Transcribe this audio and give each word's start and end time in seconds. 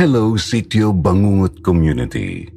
Hello, 0.00 0.32
Sityo 0.32 0.96
Bangungot 0.96 1.60
Community. 1.60 2.48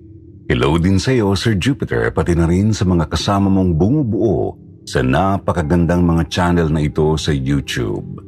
Hello 0.48 0.80
din 0.80 0.96
sa 0.96 1.12
iyo, 1.12 1.36
Sir 1.36 1.60
Jupiter, 1.60 2.08
pati 2.08 2.40
na 2.40 2.48
rin 2.48 2.72
sa 2.72 2.88
mga 2.88 3.12
kasama 3.12 3.52
mong 3.52 3.76
bumubuo 3.76 4.56
sa 4.88 5.04
napakagandang 5.04 6.08
mga 6.08 6.24
channel 6.32 6.72
na 6.72 6.88
ito 6.88 7.04
sa 7.20 7.36
YouTube. 7.36 8.24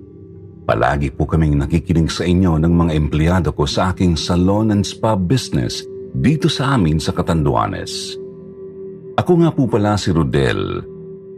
Palagi 0.68 1.16
po 1.16 1.24
kaming 1.24 1.64
nakikinig 1.64 2.12
sa 2.12 2.28
inyo 2.28 2.60
ng 2.60 2.74
mga 2.76 2.92
empleyado 2.92 3.56
ko 3.56 3.64
sa 3.64 3.96
aking 3.96 4.20
salon 4.20 4.76
and 4.76 4.84
spa 4.84 5.16
business 5.16 5.88
dito 6.12 6.52
sa 6.52 6.76
amin 6.76 7.00
sa 7.00 7.16
Catanduanes. 7.16 8.20
Ako 9.16 9.32
nga 9.40 9.56
po 9.56 9.64
pala 9.72 9.96
si 9.96 10.12
Rodel, 10.12 10.84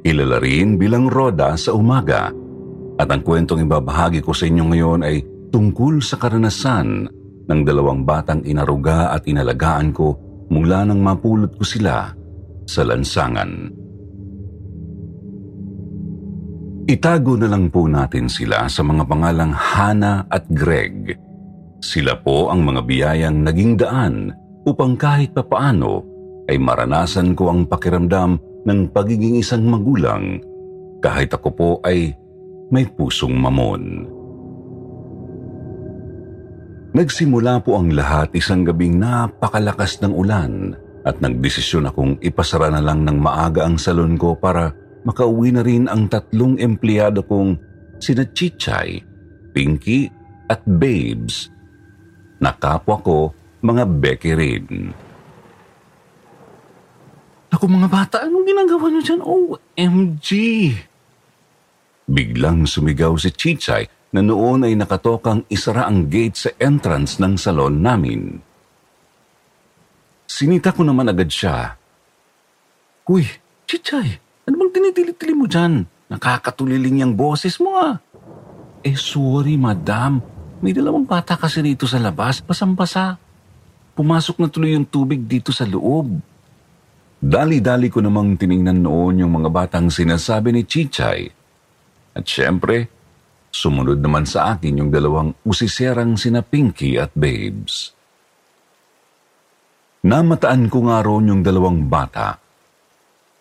kilala 0.01 0.41
rin 0.41 0.81
bilang 0.81 1.05
Roda 1.05 1.53
sa 1.53 1.77
umaga 1.77 2.33
at 2.97 3.05
ang 3.05 3.21
kwentong 3.21 3.69
ibabahagi 3.69 4.25
ko 4.25 4.33
sa 4.33 4.49
inyo 4.49 4.65
ngayon 4.65 5.05
ay 5.05 5.21
tungkol 5.53 6.01
sa 6.01 6.17
karanasan 6.17 7.13
ng 7.47 7.61
dalawang 7.63 8.03
batang 8.03 8.43
inaruga 8.43 9.15
at 9.15 9.23
inalagaan 9.25 9.95
ko 9.95 10.15
mula 10.51 10.83
nang 10.87 10.99
mapulot 11.03 11.55
ko 11.55 11.63
sila 11.63 12.11
sa 12.67 12.81
lansangan. 12.83 13.71
Itago 16.87 17.35
na 17.35 17.51
lang 17.51 17.67
po 17.67 17.83
natin 17.83 18.31
sila 18.31 18.71
sa 18.71 18.79
mga 18.79 19.03
pangalang 19.11 19.51
Hana 19.51 20.23
at 20.31 20.47
Greg. 20.47 21.19
Sila 21.83 22.15
po 22.15 22.47
ang 22.47 22.63
mga 22.63 22.81
biyayang 22.87 23.43
naging 23.43 23.75
daan 23.75 24.31
upang 24.63 24.95
kahit 24.95 25.35
papaano 25.35 26.03
ay 26.47 26.55
maranasan 26.55 27.35
ko 27.35 27.51
ang 27.51 27.67
pakiramdam 27.67 28.39
ng 28.63 28.79
pagiging 28.95 29.35
isang 29.35 29.67
magulang 29.67 30.39
kahit 31.03 31.31
ako 31.35 31.49
po 31.51 31.69
ay 31.83 32.15
may 32.71 32.87
pusong 32.87 33.35
mamon. 33.35 34.16
Nagsimula 36.97 37.61
po 37.61 37.77
ang 37.77 37.93
lahat 37.93 38.33
isang 38.33 38.65
gabing 38.65 38.97
napakalakas 38.97 40.01
ng 40.01 40.09
ulan 40.17 40.73
at 41.05 41.21
nagdesisyon 41.21 41.85
akong 41.85 42.17
ipasara 42.25 42.73
na 42.73 42.81
lang 42.81 43.05
ng 43.05 43.21
maaga 43.21 43.69
ang 43.69 43.77
salon 43.77 44.17
ko 44.17 44.33
para 44.33 44.73
makauwi 45.05 45.53
na 45.53 45.61
rin 45.61 45.85
ang 45.85 46.09
tatlong 46.09 46.57
empleyado 46.57 47.21
kong 47.21 47.53
sina 48.01 48.25
Chichay, 48.25 49.05
Pinky 49.53 50.09
at 50.49 50.65
Babes 50.65 51.53
na 52.41 52.57
kapwa 52.57 52.97
ko 53.05 53.29
mga 53.61 53.85
Becky 53.85 54.33
rin. 54.33 54.89
Ako 57.53 57.69
mga 57.69 57.93
bata, 57.93 58.25
anong 58.25 58.41
ginagawa 58.49 58.89
niyo 58.89 59.01
dyan? 59.05 59.21
OMG! 59.21 60.29
Biglang 62.09 62.65
sumigaw 62.65 63.13
si 63.21 63.29
Chichay 63.29 63.85
na 64.11 64.21
noon 64.23 64.63
ay 64.63 64.73
nakatokang 64.79 65.43
isara 65.51 65.87
ang 65.87 66.07
gate 66.07 66.37
sa 66.37 66.49
entrance 66.57 67.19
ng 67.19 67.35
salon 67.35 67.83
namin. 67.83 68.39
Sinita 70.27 70.71
ko 70.71 70.83
naman 70.83 71.11
agad 71.11 71.27
siya. 71.31 71.75
Uy, 73.07 73.23
Chichay, 73.67 74.19
ano 74.47 74.55
bang 74.59 74.71
tinitili-tili 74.71 75.33
mo 75.35 75.47
dyan? 75.47 75.87
Nakakatuliling 76.07 77.03
yung 77.03 77.15
boses 77.19 77.59
mo 77.59 77.75
ah. 77.75 77.99
Eh 78.83 78.95
sorry 78.95 79.59
madam, 79.59 80.23
may 80.63 80.71
dalawang 80.71 81.03
bata 81.03 81.35
kasi 81.35 81.59
rito 81.63 81.83
sa 81.83 81.99
labas, 81.99 82.39
basang-basa. 82.39 83.19
Pumasok 83.97 84.35
na 84.39 84.47
tuloy 84.47 84.77
yung 84.77 84.87
tubig 84.87 85.25
dito 85.25 85.51
sa 85.51 85.65
loob. 85.67 86.21
Dali-dali 87.17 87.89
ko 87.89 87.97
namang 87.99 88.37
tiningnan 88.37 88.85
noon 88.85 89.25
yung 89.25 89.41
mga 89.41 89.49
batang 89.49 89.89
sinasabi 89.89 90.53
ni 90.53 90.63
Chichay. 90.63 91.33
At 92.13 92.23
syempre, 92.29 92.96
sumunod 93.51 93.99
naman 93.99 94.27
sa 94.27 94.55
akin 94.55 94.83
yung 94.83 94.91
dalawang 94.91 95.33
usiserang 95.43 96.15
sina 96.19 96.45
Pinky 96.45 96.99
at 96.99 97.11
Babes. 97.17 97.97
Namataan 100.07 100.71
ko 100.71 100.87
nga 100.87 101.03
roon 101.03 101.33
yung 101.33 101.41
dalawang 101.43 101.89
bata. 101.89 102.39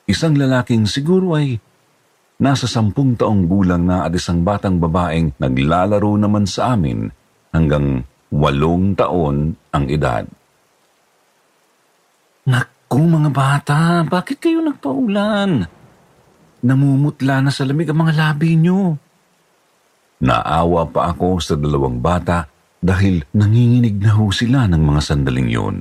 Isang 0.06 0.34
lalaking 0.34 0.86
siguro 0.90 1.38
ay 1.38 1.58
nasa 2.42 2.66
sampung 2.66 3.14
taong 3.14 3.46
gulang 3.46 3.86
na 3.86 4.06
at 4.06 4.12
isang 4.14 4.42
batang 4.42 4.82
babaeng 4.82 5.34
naglalaro 5.38 6.12
naman 6.18 6.44
sa 6.44 6.74
amin 6.74 7.06
hanggang 7.54 8.02
walong 8.34 8.98
taon 8.98 9.54
ang 9.70 9.84
edad. 9.86 10.26
Naku 12.46 13.02
mga 13.02 13.30
bata, 13.30 13.78
bakit 14.06 14.38
kayo 14.38 14.62
nagpaulan? 14.62 15.66
Namumutla 16.62 17.42
na 17.42 17.50
sa 17.50 17.66
lamig 17.66 17.90
ang 17.90 18.06
mga 18.06 18.14
labi 18.14 18.58
nyo. 18.58 18.98
Naawa 20.22 20.88
pa 20.88 21.12
ako 21.12 21.40
sa 21.44 21.54
dalawang 21.60 22.00
bata 22.00 22.48
dahil 22.80 23.24
nanginginig 23.36 24.00
na 24.00 24.16
ho 24.16 24.32
sila 24.32 24.64
ng 24.70 24.80
mga 24.80 25.00
sandaling 25.04 25.50
yun. 25.52 25.76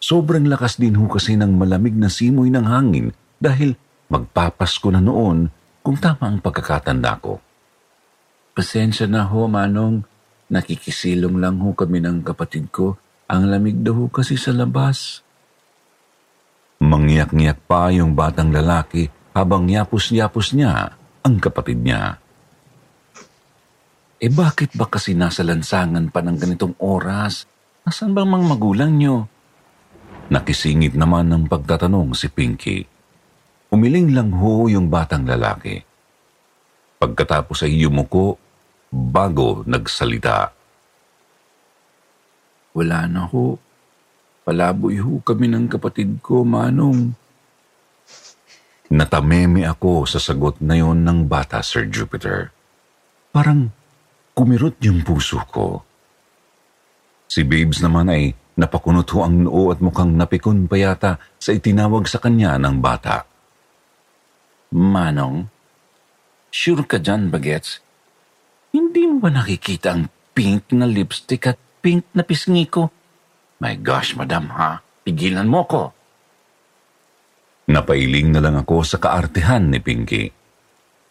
Sobrang 0.00 0.48
lakas 0.48 0.80
din 0.80 0.96
ho 0.96 1.04
kasi 1.10 1.36
ng 1.36 1.60
malamig 1.60 1.92
na 1.92 2.08
simoy 2.08 2.48
ng 2.48 2.64
hangin 2.64 3.12
dahil 3.36 3.76
magpapasko 4.08 4.88
na 4.88 5.04
noon 5.04 5.52
kung 5.84 6.00
tama 6.00 6.32
ang 6.32 6.40
pagkakatanda 6.40 7.20
ko. 7.20 7.36
Pasensya 8.56 9.04
na 9.04 9.28
ho, 9.28 9.44
Manong. 9.44 10.04
Nakikisilong 10.50 11.38
lang 11.38 11.60
ho 11.62 11.76
kami 11.76 12.02
ng 12.02 12.24
kapatid 12.24 12.72
ko. 12.72 12.96
Ang 13.30 13.52
lamig 13.52 13.78
daw 13.84 13.94
ho 13.94 14.04
kasi 14.08 14.40
sa 14.40 14.50
labas. 14.50 15.22
Mangyak-ngyak 16.80 17.68
pa 17.68 17.92
yung 17.92 18.16
batang 18.16 18.50
lalaki 18.50 19.12
habang 19.36 19.68
yapos-yapos 19.68 20.56
niya 20.56 20.96
ang 21.20 21.36
kapatid 21.36 21.84
niya. 21.84 22.16
Eh 24.20 24.28
bakit 24.28 24.76
ba 24.76 24.84
kasi 24.84 25.16
nasa 25.16 25.40
lansangan 25.40 26.12
pa 26.12 26.20
ng 26.20 26.36
ganitong 26.36 26.76
oras? 26.76 27.48
Nasaan 27.88 28.12
bang 28.12 28.28
mga 28.28 28.44
magulang 28.52 28.92
nyo? 29.00 29.24
Nakisingit 30.28 30.92
naman 30.92 31.32
ng 31.32 31.48
pagtatanong 31.48 32.12
si 32.12 32.28
Pinky. 32.28 32.84
Umiling 33.72 34.12
lang 34.12 34.36
ho 34.36 34.68
yung 34.68 34.92
batang 34.92 35.24
lalaki. 35.24 35.80
Pagkatapos 37.00 37.64
ay 37.64 37.80
yumuko 37.80 38.36
bago 38.92 39.64
nagsalita. 39.64 40.52
Wala 42.76 43.08
na 43.08 43.24
ho. 43.24 43.56
Palaboy 44.44 45.00
ho 45.00 45.24
kami 45.24 45.48
ng 45.48 45.64
kapatid 45.72 46.20
ko, 46.20 46.44
Manong. 46.44 47.16
Natameme 48.92 49.64
ako 49.64 50.04
sa 50.04 50.20
sagot 50.20 50.60
na 50.60 50.76
yon 50.76 51.08
ng 51.08 51.24
bata, 51.24 51.64
Sir 51.64 51.88
Jupiter. 51.88 52.52
Parang 53.32 53.79
kumirot 54.40 54.80
yung 54.80 55.04
puso 55.04 55.36
ko. 55.52 55.84
Si 57.28 57.44
Babes 57.44 57.84
naman 57.84 58.08
ay 58.08 58.32
napakunot 58.56 59.04
ho 59.12 59.20
ang 59.20 59.44
noo 59.44 59.68
at 59.68 59.84
mukhang 59.84 60.16
napikon 60.16 60.64
pa 60.64 60.80
yata 60.80 61.20
sa 61.36 61.52
itinawag 61.52 62.08
sa 62.08 62.16
kanya 62.24 62.56
ng 62.56 62.80
bata. 62.80 63.28
Manong, 64.72 65.44
sure 66.48 66.88
ka 66.88 66.96
dyan, 66.96 67.28
Bagets? 67.28 67.84
Hindi 68.72 69.12
mo 69.12 69.20
ba 69.20 69.28
nakikita 69.28 69.92
ang 69.92 70.08
pink 70.32 70.72
na 70.72 70.88
lipstick 70.88 71.44
at 71.44 71.60
pink 71.84 72.08
na 72.16 72.24
pisngi 72.24 72.64
ko? 72.64 72.88
My 73.60 73.76
gosh, 73.76 74.16
madam 74.16 74.48
ha. 74.56 74.80
Pigilan 75.04 75.52
mo 75.52 75.68
ko. 75.68 75.92
Napailing 77.68 78.32
na 78.32 78.40
lang 78.40 78.56
ako 78.56 78.88
sa 78.88 78.96
kaartehan 78.96 79.68
ni 79.68 79.84
Pinky. 79.84 80.32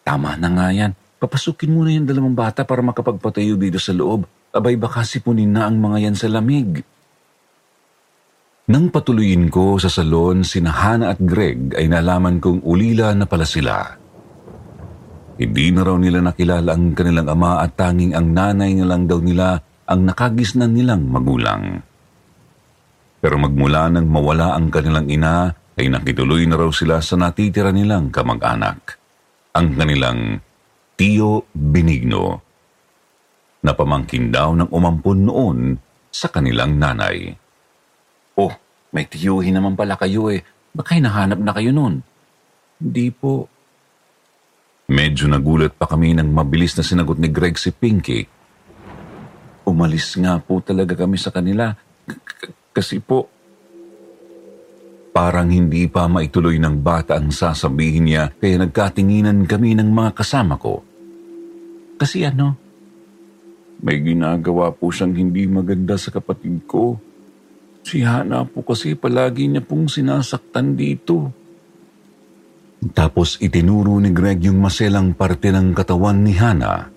Tama 0.02 0.34
na 0.34 0.50
nga 0.50 0.74
yan. 0.74 0.92
Papasukin 1.20 1.68
mo 1.68 1.84
na 1.84 1.92
yung 1.92 2.08
dalawang 2.08 2.32
bata 2.32 2.64
para 2.64 2.80
makapagpatayo 2.80 3.60
dito 3.60 3.76
sa 3.76 3.92
loob. 3.92 4.24
Abay 4.56 4.80
baka 4.80 5.04
sipunin 5.04 5.52
na 5.52 5.68
ang 5.68 5.76
mga 5.76 6.08
yan 6.08 6.16
sa 6.16 6.32
lamig. 6.32 6.80
Nang 8.72 8.88
patuloyin 8.88 9.52
ko 9.52 9.76
sa 9.76 9.92
salon, 9.92 10.48
sina 10.48 10.72
Hana 10.72 11.12
at 11.12 11.20
Greg 11.20 11.76
ay 11.76 11.92
nalaman 11.92 12.40
kong 12.40 12.64
ulila 12.64 13.12
na 13.12 13.28
pala 13.28 13.44
sila. 13.44 14.00
Hindi 15.36 15.68
na 15.76 15.84
raw 15.84 16.00
nila 16.00 16.24
nakilala 16.24 16.72
ang 16.72 16.96
kanilang 16.96 17.28
ama 17.28 17.60
at 17.60 17.76
tanging 17.76 18.16
ang 18.16 18.32
nanay 18.32 18.72
na 18.80 18.88
lang 18.88 19.04
daw 19.04 19.20
nila 19.20 19.60
ang 19.84 20.00
nakagisnan 20.08 20.72
nilang 20.72 21.04
magulang. 21.04 21.84
Pero 23.20 23.36
magmula 23.36 23.92
nang 23.92 24.08
mawala 24.08 24.56
ang 24.56 24.72
kanilang 24.72 25.12
ina, 25.12 25.52
ay 25.76 25.92
nakituloy 25.92 26.48
na 26.48 26.56
raw 26.56 26.72
sila 26.72 27.04
sa 27.04 27.20
natitira 27.20 27.72
nilang 27.72 28.08
kamag-anak. 28.08 28.96
Ang 29.56 29.76
kanilang 29.76 30.40
Tio 31.00 31.48
Benigno. 31.56 32.44
Napamangkin 33.64 34.28
daw 34.28 34.52
ng 34.52 34.68
umampun 34.68 35.24
noon 35.24 35.58
sa 36.12 36.28
kanilang 36.28 36.76
nanay. 36.76 37.32
Oh, 38.36 38.52
may 38.92 39.08
tiyuhin 39.08 39.56
naman 39.56 39.80
pala 39.80 39.96
kayo 39.96 40.28
eh. 40.28 40.44
Baka 40.76 41.00
hinahanap 41.00 41.40
na 41.40 41.56
kayo 41.56 41.72
noon. 41.72 42.04
Hindi 42.76 43.08
po. 43.16 43.48
Medyo 44.92 45.32
nagulat 45.32 45.72
pa 45.72 45.88
kami 45.88 46.12
nang 46.12 46.36
mabilis 46.36 46.76
na 46.76 46.84
sinagot 46.84 47.16
ni 47.16 47.32
Greg 47.32 47.56
si 47.56 47.72
Pinky. 47.72 48.28
Umalis 49.64 50.20
nga 50.20 50.36
po 50.36 50.60
talaga 50.60 51.00
kami 51.00 51.16
sa 51.16 51.32
kanila. 51.32 51.72
Kasi 52.76 53.00
po, 53.00 53.24
parang 55.16 55.48
hindi 55.48 55.88
pa 55.88 56.12
maituloy 56.12 56.60
ng 56.60 56.84
bata 56.84 57.16
ang 57.16 57.32
sasabihin 57.32 58.04
niya 58.04 58.36
kaya 58.36 58.60
nagkatinginan 58.60 59.48
kami 59.48 59.72
ng 59.80 59.88
mga 59.88 60.12
kasama 60.12 60.60
ko. 60.60 60.89
Kasi 62.00 62.24
ano, 62.24 62.70
May 63.80 64.04
ginagawa 64.04 64.76
po 64.76 64.92
siyang 64.92 65.16
hindi 65.16 65.48
maganda 65.48 65.96
sa 65.96 66.12
kapatid 66.12 66.68
ko. 66.68 67.00
Si 67.80 68.04
Hana 68.04 68.44
po 68.44 68.60
kasi 68.60 68.92
palagi 68.92 69.48
niya 69.48 69.64
pong 69.64 69.88
sinasaktan 69.88 70.76
dito. 70.76 71.32
Tapos 72.92 73.40
itinuro 73.40 73.96
ni 73.96 74.12
Greg 74.12 74.44
yung 74.44 74.60
maselang 74.60 75.16
parte 75.16 75.48
ng 75.48 75.72
katawan 75.72 76.20
ni 76.20 76.36
Hana. 76.36 76.92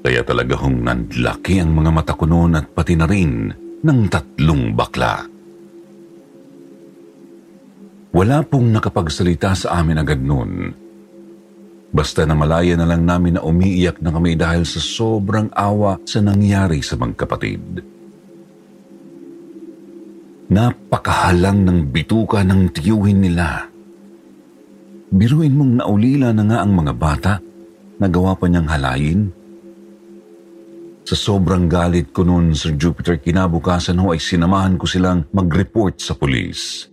Kaya 0.00 0.20
talaga 0.24 0.64
hong 0.64 0.80
nandlaki 0.80 1.60
ang 1.60 1.76
mga 1.76 1.90
mata 1.92 2.16
ko 2.16 2.24
noon 2.24 2.56
at 2.56 2.72
pati 2.72 2.96
na 2.96 3.04
rin 3.04 3.52
ng 3.84 4.00
tatlong 4.08 4.72
bakla. 4.72 5.28
Wala 8.16 8.40
pong 8.48 8.72
nakapagsalita 8.72 9.52
sa 9.52 9.76
amin 9.76 10.00
agad 10.00 10.24
noon. 10.24 10.85
Basta 11.94 12.26
na 12.26 12.34
malaya 12.34 12.74
na 12.74 12.86
lang 12.88 13.06
namin 13.06 13.38
na 13.38 13.42
umiiyak 13.46 14.02
na 14.02 14.10
kami 14.10 14.34
dahil 14.34 14.66
sa 14.66 14.82
sobrang 14.82 15.48
awa 15.54 16.02
sa 16.02 16.18
nangyari 16.18 16.82
sa 16.82 16.98
magkapatid. 16.98 17.82
Napakahalang 20.46 21.66
ng 21.66 21.80
bituka 21.90 22.42
ng 22.46 22.70
tiyuhin 22.70 23.22
nila. 23.22 23.66
Biruin 25.10 25.54
mong 25.54 25.72
naulila 25.82 26.30
na 26.34 26.42
nga 26.46 26.58
ang 26.62 26.72
mga 26.74 26.92
bata, 26.94 27.34
nagawa 27.98 28.34
pa 28.34 28.46
niyang 28.50 28.68
halayin. 28.70 29.20
Sa 31.06 31.14
sobrang 31.14 31.70
galit 31.70 32.10
ko 32.10 32.26
noon, 32.26 32.50
Sir 32.50 32.74
Jupiter, 32.74 33.22
kinabukasan 33.22 34.02
ho 34.02 34.10
ay 34.10 34.18
sinamahan 34.18 34.74
ko 34.74 34.90
silang 34.90 35.22
mag-report 35.30 36.02
sa 36.02 36.18
pulis. 36.18 36.90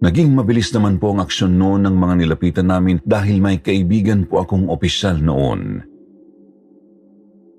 Naging 0.00 0.32
mabilis 0.32 0.72
naman 0.72 0.96
po 0.96 1.12
ang 1.12 1.20
aksyon 1.20 1.60
noon 1.60 1.84
ng 1.84 1.96
mga 1.96 2.14
nilapitan 2.24 2.68
namin 2.72 2.96
dahil 3.04 3.36
may 3.36 3.60
kaibigan 3.60 4.24
po 4.24 4.40
akong 4.40 4.72
opisyal 4.72 5.20
noon. 5.20 5.84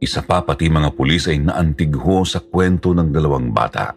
Isa 0.01 0.25
pa 0.25 0.41
pati 0.41 0.65
mga 0.65 0.97
pulis 0.97 1.29
ay 1.29 1.37
naantig 1.37 1.93
ho 1.93 2.25
sa 2.25 2.41
kwento 2.41 2.97
ng 2.97 3.13
dalawang 3.13 3.53
bata. 3.53 3.93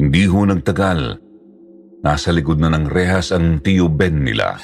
Hindi 0.00 0.24
ho 0.24 0.40
nagtagal, 0.48 1.28
Nasa 1.98 2.30
likod 2.30 2.62
na 2.62 2.70
ng 2.70 2.86
rehas 2.86 3.34
ang 3.34 3.58
tiyo 3.58 3.90
Ben 3.90 4.22
nila. 4.22 4.54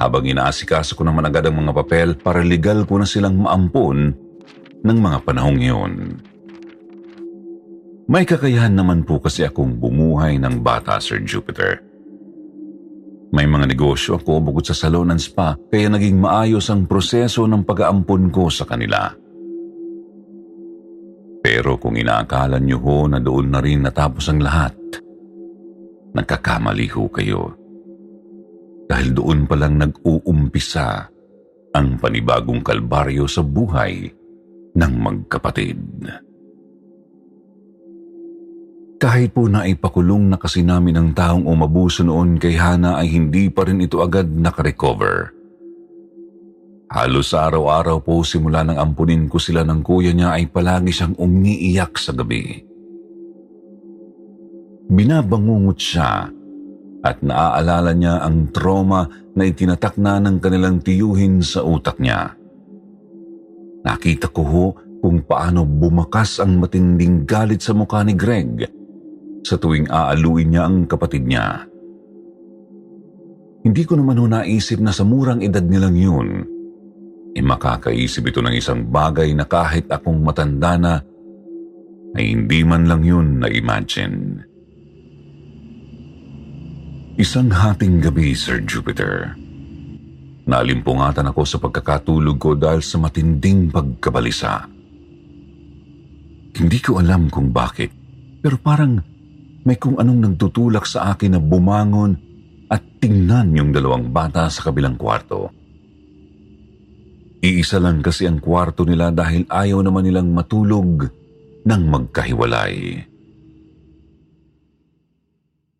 Habang 0.00 0.24
inaasikaso 0.24 0.96
ko 0.96 1.04
naman 1.04 1.28
agad 1.28 1.44
ang 1.44 1.60
mga 1.60 1.72
papel 1.84 2.08
para 2.16 2.40
legal 2.40 2.88
ko 2.88 2.96
na 2.96 3.04
silang 3.04 3.36
maampon 3.36 4.16
ng 4.80 4.98
mga 4.98 5.18
panahong 5.26 5.60
iyon. 5.60 5.92
May 8.08 8.24
kakayahan 8.24 8.72
naman 8.72 9.04
po 9.04 9.20
kasi 9.20 9.44
akong 9.44 9.76
bumuhay 9.76 10.40
ng 10.40 10.64
bata, 10.64 10.96
Sir 10.96 11.20
Jupiter. 11.20 11.76
May 13.28 13.44
mga 13.44 13.68
negosyo 13.68 14.16
ako 14.16 14.40
bukod 14.40 14.64
sa 14.64 14.72
salon 14.72 15.12
and 15.12 15.20
spa 15.20 15.52
kaya 15.68 15.92
naging 15.92 16.16
maayos 16.16 16.72
ang 16.72 16.88
proseso 16.88 17.44
ng 17.44 17.68
pag-aampon 17.68 18.32
ko 18.32 18.48
sa 18.48 18.64
kanila. 18.64 19.12
Pero 21.44 21.76
kung 21.76 22.00
inaakala 22.00 22.56
niyo 22.56 22.80
ho 22.80 23.04
na 23.12 23.20
doon 23.20 23.52
na 23.52 23.60
rin 23.60 23.84
natapos 23.84 24.32
ang 24.32 24.40
lahat, 24.40 24.72
nagkakamali 26.16 26.88
ho 26.96 27.04
kayo. 27.12 27.42
Dahil 28.88 29.12
doon 29.12 29.44
pa 29.44 29.60
lang 29.60 29.76
nag-uumpisa 29.76 31.12
ang 31.76 32.00
panibagong 32.00 32.64
kalbaryo 32.64 33.28
sa 33.28 33.44
buhay 33.44 34.08
ng 34.72 34.92
magkapatid. 34.96 35.84
Kahit 38.98 39.30
po 39.30 39.46
na 39.46 39.62
ipakulong 39.62 40.26
na 40.26 40.42
kasi 40.42 40.66
namin 40.66 40.98
ang 40.98 41.10
taong 41.14 41.46
umabuso 41.46 42.02
noon 42.02 42.34
kay 42.34 42.58
Hana 42.58 42.98
ay 42.98 43.14
hindi 43.14 43.46
pa 43.46 43.62
rin 43.62 43.78
ito 43.78 44.02
agad 44.02 44.26
nakarecover. 44.26 45.30
Halos 46.90 47.30
araw-araw 47.30 48.02
po 48.02 48.26
simula 48.26 48.66
nang 48.66 48.74
ampunin 48.74 49.30
ko 49.30 49.38
sila 49.38 49.62
ng 49.62 49.86
kuya 49.86 50.10
niya 50.10 50.34
ay 50.34 50.50
palagi 50.50 50.90
siyang 50.90 51.14
umiiyak 51.14 51.94
sa 51.94 52.10
gabi. 52.10 52.58
Binabangungot 54.90 55.78
siya 55.78 56.26
at 57.06 57.22
naaalala 57.22 57.94
niya 57.94 58.18
ang 58.18 58.50
trauma 58.50 59.06
na 59.38 59.46
itinatak 59.46 59.94
na 59.94 60.18
ng 60.18 60.42
kanilang 60.42 60.82
tiyuhin 60.82 61.38
sa 61.38 61.62
utak 61.62 62.02
niya. 62.02 62.34
Nakita 63.86 64.26
ko 64.34 64.42
ho 64.42 64.66
kung 64.98 65.22
paano 65.22 65.62
bumakas 65.62 66.42
ang 66.42 66.58
matinding 66.58 67.22
galit 67.22 67.62
sa 67.62 67.78
mukha 67.78 68.02
ni 68.02 68.18
Greg 68.18 68.77
sa 69.42 69.60
tuwing 69.60 69.90
aaluin 69.90 70.50
niya 70.54 70.66
ang 70.66 70.86
kapatid 70.88 71.26
niya. 71.26 71.66
Hindi 73.62 73.82
ko 73.84 73.98
naman 73.98 74.16
ho 74.22 74.26
naisip 74.30 74.78
na 74.78 74.94
sa 74.94 75.02
murang 75.02 75.42
edad 75.42 75.62
nilang 75.66 75.98
yun, 75.98 76.28
eh 77.34 77.44
makakaisip 77.44 78.30
ito 78.30 78.40
ng 78.40 78.54
isang 78.54 78.86
bagay 78.88 79.34
na 79.34 79.44
kahit 79.44 79.90
akong 79.90 80.22
matanda 80.22 80.78
na, 80.78 80.94
ay 82.16 82.32
hindi 82.32 82.64
man 82.64 82.88
lang 82.88 83.04
yun 83.04 83.42
na-imagine. 83.42 84.46
Isang 87.18 87.50
hating 87.50 87.98
gabi, 87.98 88.32
Sir 88.32 88.62
Jupiter. 88.62 89.34
Nalimpungatan 90.48 91.28
ako 91.28 91.42
sa 91.44 91.58
pagkakatulog 91.60 92.38
ko 92.40 92.56
dahil 92.56 92.80
sa 92.80 92.96
matinding 92.96 93.68
pagkabalisa. 93.68 94.64
Hindi 96.56 96.78
ko 96.80 96.96
alam 96.96 97.28
kung 97.28 97.52
bakit, 97.52 97.92
pero 98.40 98.56
parang 98.56 99.17
may 99.64 99.76
kung 99.80 99.98
anong 99.98 100.32
nagtutulak 100.32 100.86
sa 100.86 101.14
akin 101.14 101.36
na 101.36 101.40
bumangon 101.42 102.12
at 102.68 103.00
tingnan 103.00 103.56
yung 103.56 103.70
dalawang 103.72 104.12
bata 104.12 104.46
sa 104.52 104.68
kabilang 104.68 104.94
kwarto. 104.94 105.50
Iisa 107.38 107.78
lang 107.78 108.02
kasi 108.02 108.26
ang 108.26 108.42
kwarto 108.42 108.82
nila 108.82 109.14
dahil 109.14 109.46
ayaw 109.46 109.78
naman 109.78 110.04
nilang 110.04 110.34
matulog 110.34 111.06
ng 111.62 111.82
magkahiwalay. 111.86 113.06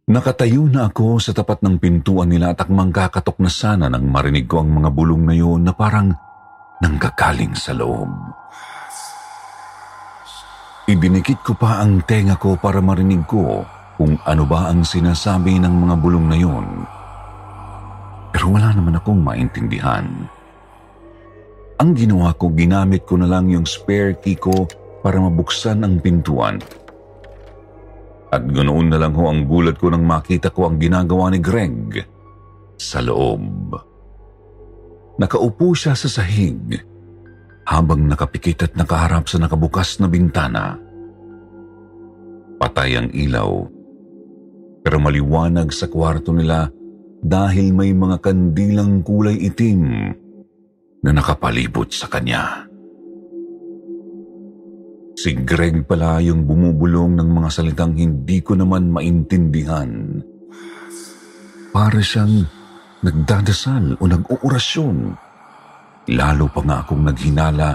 Nakatayo 0.08 0.64
na 0.72 0.88
ako 0.88 1.20
sa 1.20 1.36
tapat 1.36 1.60
ng 1.60 1.76
pintuan 1.76 2.32
nila 2.32 2.56
at 2.56 2.64
akmang 2.64 2.88
kakatok 2.88 3.44
na 3.44 3.50
sana 3.52 3.92
nang 3.92 4.08
marinig 4.08 4.48
ko 4.48 4.64
ang 4.64 4.72
mga 4.72 4.88
bulong 4.88 5.28
na 5.28 5.36
yun 5.36 5.60
na 5.60 5.76
parang 5.76 6.16
nanggagaling 6.80 7.52
sa 7.52 7.76
loob. 7.76 8.08
Ibinikit 10.88 11.44
ko 11.44 11.52
pa 11.52 11.84
ang 11.84 12.00
tenga 12.08 12.40
ko 12.40 12.56
para 12.56 12.80
marinig 12.80 13.28
ko 13.28 13.60
kung 14.00 14.16
ano 14.24 14.48
ba 14.48 14.72
ang 14.72 14.80
sinasabi 14.82 15.60
ng 15.60 15.74
mga 15.84 15.94
bulong 16.00 16.26
na 16.32 16.38
yun. 16.38 16.66
Pero 18.32 18.56
wala 18.56 18.72
naman 18.72 18.96
akong 18.96 19.20
maintindihan. 19.20 20.08
Ang 21.78 21.90
ginawa 21.92 22.32
ko, 22.34 22.50
ginamit 22.56 23.04
ko 23.04 23.20
na 23.20 23.28
lang 23.28 23.52
yung 23.52 23.68
spare 23.68 24.16
key 24.18 24.34
ko 24.34 24.66
para 25.04 25.20
mabuksan 25.20 25.84
ang 25.84 26.00
pintuan 26.00 26.58
at 28.28 28.44
ganoon 28.44 28.92
na 28.92 29.00
lang 29.00 29.16
ho 29.16 29.28
ang 29.28 29.48
gulat 29.48 29.80
ko 29.80 29.88
nang 29.88 30.04
makita 30.04 30.52
ko 30.52 30.68
ang 30.68 30.76
ginagawa 30.76 31.32
ni 31.32 31.40
Greg 31.40 31.96
sa 32.76 33.00
loob. 33.00 33.72
Nakaupo 35.18 35.72
siya 35.74 35.96
sa 35.96 36.06
sahig 36.06 36.76
habang 37.68 38.06
nakapikit 38.06 38.68
at 38.68 38.72
nakaharap 38.76 39.26
sa 39.26 39.40
nakabukas 39.40 39.98
na 39.98 40.06
bintana. 40.06 40.87
Patay 42.58 42.98
ang 42.98 43.08
ilaw, 43.14 43.50
pero 44.82 44.98
maliwanag 44.98 45.70
sa 45.70 45.86
kwarto 45.86 46.34
nila 46.34 46.66
dahil 47.22 47.70
may 47.74 47.94
mga 47.94 48.18
kandilang 48.18 49.02
kulay 49.06 49.38
itim 49.38 50.10
na 51.02 51.10
nakapalibot 51.14 51.90
sa 51.94 52.10
kanya. 52.10 52.66
Si 55.18 55.34
Greg 55.34 55.82
pala 55.86 56.22
yung 56.22 56.46
bumubulong 56.46 57.18
ng 57.18 57.30
mga 57.30 57.48
salitang 57.50 57.98
hindi 57.98 58.38
ko 58.38 58.54
naman 58.54 58.86
maintindihan. 58.86 60.22
Para 61.74 61.98
siyang 61.98 62.46
nagdadasal 63.02 63.98
o 63.98 64.02
nag-uurasyon. 64.06 64.96
Lalo 66.14 66.46
pa 66.50 66.60
nga 66.62 66.76
akong 66.86 67.02
naghinala 67.02 67.70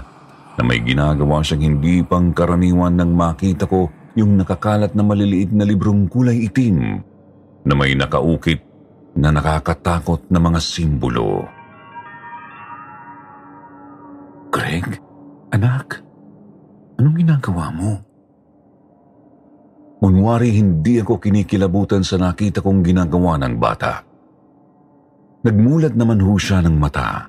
na 0.56 0.62
may 0.64 0.80
ginagawa 0.84 1.44
siyang 1.44 1.76
hindi 1.76 2.00
pang 2.04 2.32
karaniwan 2.32 2.96
nang 2.96 3.12
makita 3.12 3.68
ko 3.68 3.92
yung 4.14 4.38
nakakalat 4.38 4.94
na 4.94 5.04
maliliit 5.06 5.50
na 5.54 5.66
librong 5.66 6.06
kulay 6.10 6.46
itim 6.46 7.02
na 7.64 7.74
may 7.74 7.98
nakaukit 7.98 8.62
na 9.18 9.30
nakakatakot 9.34 10.26
na 10.30 10.40
mga 10.42 10.60
simbolo. 10.62 11.46
Greg, 14.54 15.02
anak, 15.50 16.04
Anong 17.04 17.18
ginagawa 17.20 17.74
mo? 17.74 17.92
Kunwari 20.04 20.56
hindi 20.56 21.00
ako 21.00 21.20
kinikilabutan 21.20 22.04
sa 22.04 22.20
nakita 22.20 22.60
kong 22.64 22.80
ginagawa 22.80 23.40
ng 23.40 23.56
bata. 23.60 24.04
Nagmulat 25.44 25.96
naman 25.96 26.24
ho 26.24 26.36
siya 26.40 26.64
ng 26.64 26.76
mata. 26.76 27.28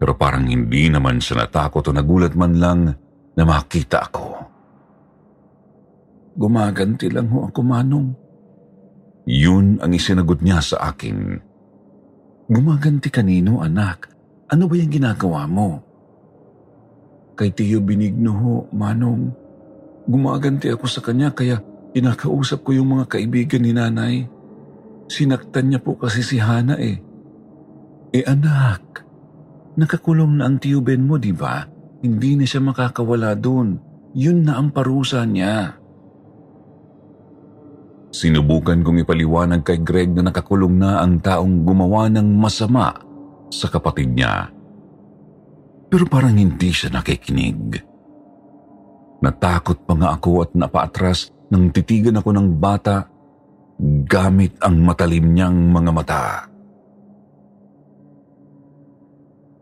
Pero 0.00 0.12
parang 0.20 0.48
hindi 0.48 0.92
naman 0.92 1.16
siya 1.16 1.44
natakot 1.44 1.80
o 1.86 1.90
nagulat 1.96 2.36
man 2.36 2.52
lang 2.60 2.80
na 3.36 3.42
makita 3.44 4.04
ako. 4.10 4.24
Gumaganti 6.34 7.06
lang 7.10 7.30
ho 7.30 7.46
ako, 7.46 7.60
Manong. 7.62 8.08
Yun 9.24 9.78
ang 9.80 9.92
isinagot 9.94 10.42
niya 10.42 10.58
sa 10.58 10.90
akin. 10.90 11.38
Gumaganti 12.50 13.08
kanino, 13.08 13.62
anak? 13.62 14.10
Ano 14.50 14.68
ba 14.68 14.74
yung 14.76 14.92
ginagawa 14.92 15.48
mo? 15.48 15.80
Kay 17.38 17.54
Tiyo 17.54 17.80
Benigno 17.80 18.32
ho, 18.34 18.54
Manong. 18.74 19.32
Gumaganti 20.04 20.68
ako 20.68 20.84
sa 20.84 21.00
kanya 21.00 21.32
kaya 21.32 21.62
kinakausap 21.96 22.66
ko 22.66 22.76
yung 22.76 22.98
mga 22.98 23.16
kaibigan 23.16 23.62
ni 23.64 23.72
nanay. 23.72 24.14
Sinaktan 25.08 25.70
niya 25.72 25.80
po 25.80 25.96
kasi 25.96 26.20
si 26.20 26.36
Hana 26.42 26.76
eh. 26.76 27.00
Eh 28.12 28.24
anak, 28.26 29.06
nakakulong 29.78 30.38
na 30.38 30.50
ang 30.50 30.58
Tiyo 30.60 30.84
Ben 30.84 31.00
mo, 31.00 31.16
di 31.16 31.32
ba? 31.32 31.64
Hindi 32.04 32.36
na 32.36 32.44
siya 32.44 32.60
makakawala 32.60 33.32
doon. 33.38 33.80
Yun 34.12 34.44
na 34.44 34.60
ang 34.60 34.70
parusa 34.70 35.24
niya. 35.24 35.83
Sinubukan 38.14 38.78
kong 38.86 39.02
ipaliwanag 39.02 39.66
kay 39.66 39.82
Greg 39.82 40.14
na 40.14 40.30
nakakulong 40.30 40.78
na 40.78 41.02
ang 41.02 41.18
taong 41.18 41.66
gumawa 41.66 42.06
ng 42.14 42.38
masama 42.38 42.94
sa 43.50 43.66
kapatid 43.66 44.14
niya. 44.14 44.54
Pero 45.90 46.06
parang 46.06 46.38
hindi 46.38 46.70
siya 46.70 46.94
nakikinig. 46.94 47.74
Natakot 49.18 49.82
pa 49.82 49.98
nga 49.98 50.14
ako 50.14 50.46
at 50.46 50.50
napaatras 50.54 51.34
nang 51.50 51.74
titigan 51.74 52.14
ako 52.14 52.30
ng 52.38 52.54
bata 52.54 53.10
gamit 54.06 54.62
ang 54.62 54.78
matalim 54.78 55.34
niyang 55.34 55.74
mga 55.74 55.90
mata. 55.90 56.24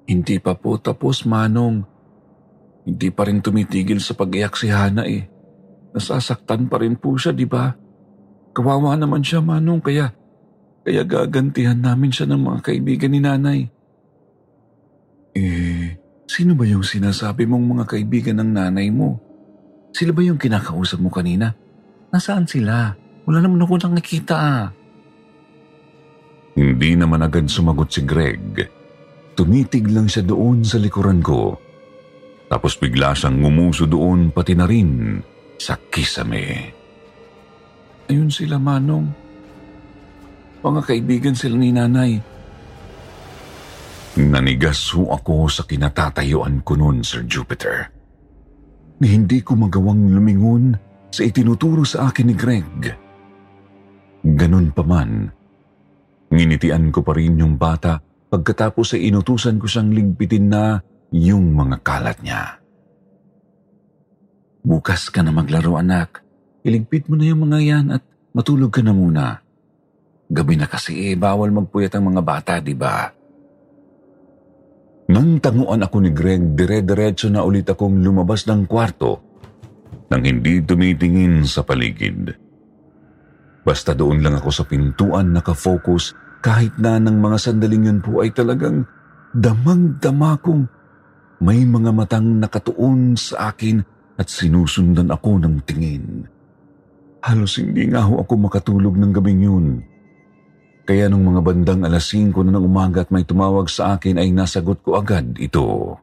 Hindi 0.05 0.37
pa 0.45 0.53
po 0.53 0.77
tapos, 0.77 1.25
Manong. 1.25 1.89
Hindi 2.85 3.09
pa 3.09 3.25
rin 3.25 3.41
tumitigil 3.41 3.97
sa 3.97 4.13
pag-iyak 4.13 4.53
si 4.61 4.69
Hana 4.69 5.09
eh. 5.09 5.25
Nasasaktan 5.97 6.69
pa 6.69 6.85
rin 6.85 7.01
po 7.01 7.17
siya, 7.17 7.33
di 7.33 7.49
ba? 7.49 7.82
Kawawa 8.53 8.97
naman 9.01 9.25
siya, 9.25 9.41
Manong, 9.41 9.81
kaya, 9.81 10.13
kaya 10.85 11.03
gagantihan 11.09 11.81
namin 11.81 12.13
siya 12.13 12.29
ng 12.29 12.41
mga 12.41 12.59
kaibigan 12.61 13.13
ni 13.13 13.21
nanay. 13.25 13.61
Eh, 15.33 15.97
sino 16.29 16.53
ba 16.53 16.69
yung 16.69 16.85
sinasabi 16.85 17.49
mong 17.49 17.65
mga 17.81 17.85
kaibigan 17.97 18.37
ng 18.45 18.51
nanay 18.53 18.93
mo? 18.93 19.17
Sila 19.97 20.13
ba 20.13 20.21
yung 20.21 20.37
kinakausap 20.37 21.01
mo 21.01 21.09
kanina? 21.09 21.57
Nasaan 22.13 22.45
sila? 22.45 22.93
Wala 23.25 23.39
naman 23.41 23.65
ako 23.65 23.89
nakikita 23.89 24.37
ah. 24.37 24.65
Hindi 26.53 26.93
naman 26.93 27.25
agad 27.25 27.49
sumagot 27.49 27.89
si 27.89 28.05
Greg. 28.05 28.61
Tumitig 29.33 29.89
lang 29.89 30.05
siya 30.05 30.21
doon 30.29 30.61
sa 30.61 30.77
likuran 30.77 31.25
ko. 31.25 31.57
Tapos 32.53 32.77
bigla 32.77 33.17
siyang 33.17 33.41
ngumuso 33.41 33.89
doon 33.89 34.29
pati 34.29 34.53
na 34.53 34.69
rin 34.69 35.17
sa 35.57 35.81
kisame. 35.89 36.77
Ayun 38.11 38.31
sila, 38.31 38.59
Manong. 38.59 39.11
Mga 40.63 40.81
kaibigan 40.87 41.35
sila 41.35 41.59
ni 41.59 41.75
nanay. 41.75 42.23
Nanigas 44.13 44.93
ho 44.93 45.09
ako 45.09 45.49
sa 45.49 45.65
kinatatayuan 45.65 46.61
ko 46.63 46.77
noon, 46.77 47.01
Sir 47.01 47.25
Jupiter. 47.25 47.89
Ni 49.01 49.09
hindi 49.11 49.41
ko 49.41 49.57
magawang 49.59 50.13
lumingon 50.13 50.77
sa 51.09 51.25
itinuturo 51.27 51.83
sa 51.83 52.13
akin 52.13 52.27
ni 52.29 52.35
Greg. 52.37 52.79
Ganun 54.23 54.71
pa 54.71 54.87
man, 54.87 55.27
nginitian 56.31 56.95
ko 56.95 57.03
pa 57.03 57.19
rin 57.19 57.41
yung 57.41 57.59
bata 57.59 57.99
pagkatapos 58.31 58.95
ay 58.95 59.11
inutusan 59.11 59.59
ko 59.59 59.67
siyang 59.67 59.91
ligpitin 59.91 60.47
na 60.47 60.79
yung 61.13 61.53
mga 61.53 61.83
kalat 61.85 62.17
niya. 62.23 62.63
Bukas 64.63 65.11
ka 65.11 65.27
na 65.27 65.35
maglaro 65.35 65.75
anak. 65.75 66.23
Iligpit 66.63 67.11
mo 67.11 67.19
na 67.19 67.27
yung 67.27 67.47
mga 67.49 67.59
yan 67.59 67.87
at 67.91 68.03
matulog 68.33 68.71
ka 68.71 68.81
na 68.81 68.95
muna. 68.95 69.43
Gabi 70.33 70.55
na 70.57 70.71
kasi 70.71 71.13
eh, 71.13 71.15
bawal 71.19 71.51
magpuyat 71.53 71.93
ang 71.99 72.15
mga 72.15 72.23
bata, 72.25 72.53
di 72.63 72.73
ba? 72.73 73.11
Nang 75.13 75.43
tanguan 75.43 75.85
ako 75.85 75.97
ni 76.01 76.11
Greg, 76.15 76.57
dire-diretso 76.57 77.29
na 77.29 77.45
ulit 77.45 77.69
akong 77.69 78.01
lumabas 78.01 78.49
ng 78.49 78.65
kwarto 78.65 79.33
nang 80.09 80.25
hindi 80.25 80.61
tumitingin 80.65 81.45
sa 81.45 81.65
paligid. 81.65 82.33
Basta 83.63 83.93
doon 83.93 84.25
lang 84.25 84.37
ako 84.41 84.51
sa 84.53 84.65
pintuan 84.65 85.37
nakafocus 85.37 86.17
kahit 86.43 86.75
na 86.81 86.99
ng 86.99 87.17
mga 87.17 87.37
sandaling 87.39 87.87
yun 87.89 88.01
po 88.01 88.25
ay 88.25 88.35
talagang 88.35 88.85
damang-dama 89.33 90.37
kong 90.43 90.69
may 91.43 91.65
mga 91.65 91.91
matang 91.91 92.39
nakatuon 92.39 93.19
sa 93.19 93.55
akin 93.55 93.81
at 94.17 94.29
sinusundan 94.29 95.11
ako 95.11 95.41
ng 95.43 95.61
tingin. 95.65 96.32
Halos 97.23 97.63
hindi 97.63 97.87
nga 97.87 98.03
ho 98.03 98.19
ako 98.19 98.51
makatulog 98.51 98.99
ng 98.99 99.13
gabing 99.15 99.43
yun. 99.47 99.67
Kaya 100.83 101.07
nung 101.07 101.23
mga 101.31 101.41
bandang 101.47 101.83
alas 101.87 102.11
5 102.11 102.35
na 102.43 102.59
ng 102.59 102.67
umaga 102.67 103.07
at 103.07 103.15
may 103.15 103.23
tumawag 103.23 103.71
sa 103.71 103.95
akin 103.95 104.19
ay 104.19 104.35
nasagot 104.35 104.83
ko 104.83 104.99
agad 104.99 105.39
ito. 105.39 105.95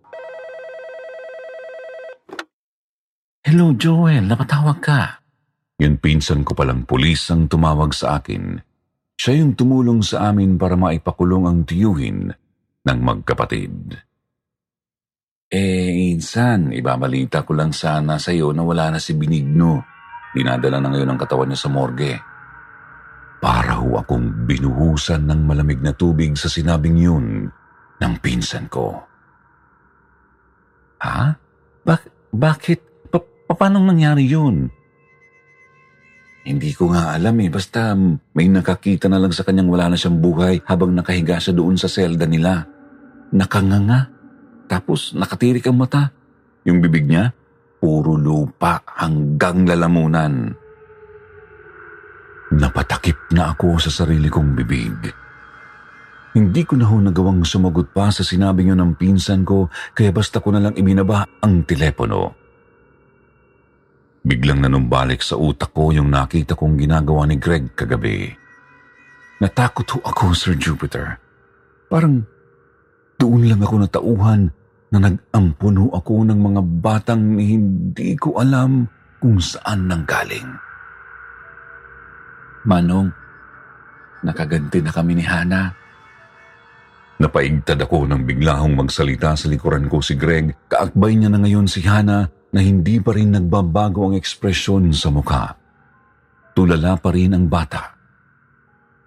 Hello 3.43 3.75
Joel, 3.75 4.23
napatawag 4.31 4.79
ka. 4.79 5.19
Yun 5.83 5.99
pinsan 5.99 6.47
ko 6.47 6.55
palang 6.55 6.87
pulis 6.87 7.27
ang 7.27 7.51
tumawag 7.51 7.91
sa 7.91 8.23
akin. 8.23 8.55
Siya 9.19 9.43
yung 9.43 9.59
tumulong 9.59 9.99
sa 9.99 10.31
amin 10.31 10.55
para 10.55 10.79
maipakulong 10.79 11.43
ang 11.43 11.59
tiyuhin 11.67 12.31
ng 12.87 12.99
magkapatid. 13.03 13.99
Eh, 15.49 16.15
insan, 16.15 16.71
ibabalita 16.71 17.43
ko 17.43 17.51
lang 17.57 17.75
sana 17.75 18.15
sa 18.15 18.31
iyo 18.31 18.55
na 18.55 18.63
wala 18.63 18.95
na 18.95 18.99
si 19.01 19.17
Binigno. 19.17 19.98
Dinadala 20.35 20.77
na 20.77 20.89
ngayon 20.93 21.09
ang 21.13 21.19
katawan 21.19 21.49
niya 21.49 21.65
sa 21.65 21.73
morgue. 21.73 22.13
Para 23.39 23.79
ho 23.79 23.97
akong 23.97 24.45
binuhusan 24.45 25.25
ng 25.25 25.41
malamig 25.47 25.79
na 25.79 25.95
tubig 25.95 26.35
sa 26.35 26.51
sinabing 26.51 26.99
yun 26.99 27.25
ng 27.99 28.13
pinsan 28.19 28.67
ko. 28.67 28.99
Ha? 30.99 31.33
Bak- 31.87 32.11
bakit? 32.35 32.83
Pa- 33.07 33.55
paano 33.55 33.79
nangyari 33.79 34.27
yun? 34.27 34.67
Hindi 36.43 36.71
ko 36.75 36.91
nga 36.91 37.15
alam 37.15 37.35
eh. 37.39 37.49
Basta 37.49 37.95
may 38.35 38.47
nakakita 38.51 39.07
na 39.07 39.19
lang 39.19 39.31
sa 39.31 39.47
kanyang 39.47 39.71
wala 39.71 39.91
na 39.91 39.97
siyang 39.99 40.19
buhay 40.19 40.59
habang 40.67 40.91
nakahiga 40.91 41.39
siya 41.39 41.55
doon 41.55 41.79
sa 41.79 41.87
selda 41.87 42.27
nila. 42.27 42.67
Nakanganga 43.31 44.19
tapos 44.69 45.17
nakatirik 45.17 45.65
ang 45.65 45.81
mata. 45.81 46.13
Yung 46.69 46.77
bibig 46.85 47.09
niya, 47.09 47.33
puro 47.79 48.19
lupa 48.19 48.83
hanggang 48.99 49.63
lalamunan. 49.63 50.51
Napatakip 52.49 53.31
na 53.31 53.55
ako 53.55 53.79
sa 53.79 53.89
sarili 53.89 54.27
kong 54.27 54.53
bibig. 54.53 54.93
Hindi 56.29 56.61
ko 56.61 56.77
na 56.77 56.85
ho 56.85 56.95
nagawang 57.01 57.41
sumagot 57.41 57.89
pa 57.89 58.13
sa 58.13 58.21
sinabi 58.21 58.61
niyo 58.61 58.77
ng 58.77 58.93
pinsan 58.99 59.41
ko 59.41 59.71
kaya 59.97 60.13
basta 60.13 60.37
ko 60.37 60.53
na 60.53 60.61
lang 60.61 60.77
ibinaba 60.77 61.25
ang 61.41 61.65
telepono. 61.65 62.37
Biglang 64.21 64.61
nanumbalik 64.61 65.25
sa 65.25 65.39
utak 65.39 65.73
ko 65.73 65.89
yung 65.89 66.11
nakita 66.11 66.53
kong 66.53 66.77
ginagawa 66.77 67.25
ni 67.25 67.39
Greg 67.41 67.73
kagabi. 67.73 68.29
Natakot 69.39 69.87
ho 69.95 69.97
ako, 70.03 70.35
Sir 70.35 70.53
Jupiter. 70.59 71.17
Parang 71.87 72.27
doon 73.17 73.49
lang 73.49 73.63
ako 73.63 73.75
natauhan 73.81 74.51
na 74.89 74.97
nag-ampuno 74.97 75.93
ako 75.93 76.25
ng 76.25 76.39
mga 76.39 76.61
batang 76.81 77.37
hindi 77.37 78.17
ko 78.17 78.41
alam 78.41 78.89
kung 79.21 79.37
saan 79.37 79.85
nanggaling. 79.85 80.49
Manong, 82.65 83.13
nakaganti 84.25 84.81
na 84.81 84.91
kami 84.91 85.21
ni 85.21 85.25
Hana. 85.25 85.71
Napaigtad 87.19 87.79
ako 87.83 88.07
nang 88.07 88.23
bigla 88.23 88.63
hong 88.63 88.79
magsalita 88.79 89.35
sa 89.35 89.51
likuran 89.51 89.91
ko 89.91 89.99
si 89.99 90.15
Greg. 90.15 90.55
Kaakbay 90.71 91.19
niya 91.19 91.29
na 91.29 91.39
ngayon 91.43 91.67
si 91.67 91.83
Hana 91.83 92.31
na 92.49 92.59
hindi 92.63 92.97
pa 92.97 93.13
rin 93.13 93.35
nagbabago 93.35 94.09
ang 94.09 94.15
ekspresyon 94.15 94.89
sa 94.95 95.11
mukha. 95.11 95.53
Tulala 96.55 96.95
pa 96.97 97.11
rin 97.11 97.35
ang 97.35 97.45
bata. 97.45 97.93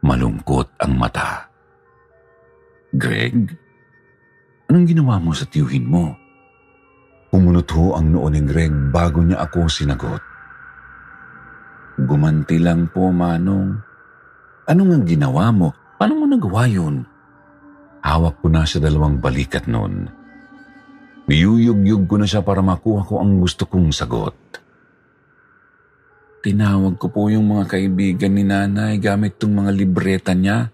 Malungkot 0.04 0.78
ang 0.78 0.92
mata. 0.94 1.48
Greg? 2.92 3.61
Anong 4.72 4.88
ginawa 4.88 5.20
mo 5.20 5.36
sa 5.36 5.44
tiyuhin 5.44 5.84
mo? 5.84 6.16
Umunot 7.28 7.68
ho 7.76 7.92
ang 7.92 8.08
noo 8.08 8.24
ni 8.32 8.40
Greg 8.40 8.72
bago 8.88 9.20
niya 9.20 9.44
ako 9.44 9.68
sinagot. 9.68 10.24
Gumanti 12.00 12.56
lang 12.56 12.88
po, 12.88 13.12
Manong. 13.12 13.76
Ano 14.64 14.80
nga 14.88 14.98
ginawa 15.04 15.52
mo? 15.52 15.76
Paano 16.00 16.16
mo 16.16 16.24
nagawa 16.24 16.64
yun? 16.72 17.04
Hawak 18.00 18.40
ko 18.40 18.48
na 18.48 18.64
sa 18.64 18.80
dalawang 18.80 19.20
balikat 19.20 19.68
noon. 19.68 20.08
Niyuyug-yug 21.28 22.08
ko 22.08 22.16
na 22.16 22.24
siya 22.24 22.40
para 22.40 22.64
makuha 22.64 23.04
ko 23.04 23.20
ang 23.20 23.44
gusto 23.44 23.68
kong 23.68 23.92
sagot. 23.92 24.32
Tinawag 26.40 26.96
ko 26.96 27.12
po 27.12 27.28
yung 27.28 27.44
mga 27.44 27.76
kaibigan 27.76 28.32
ni 28.32 28.48
nanay 28.48 28.96
gamit 28.96 29.36
tong 29.36 29.52
mga 29.52 29.68
libreta 29.76 30.32
niya. 30.32 30.72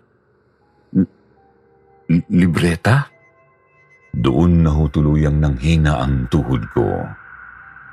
L- 0.94 2.30
libreta? 2.30 3.17
Doon 4.18 4.66
na 4.66 4.74
ho 4.74 4.90
tuluyang 4.90 5.38
nanghina 5.38 6.02
ang 6.02 6.26
tuhod 6.26 6.66
ko. 6.74 7.06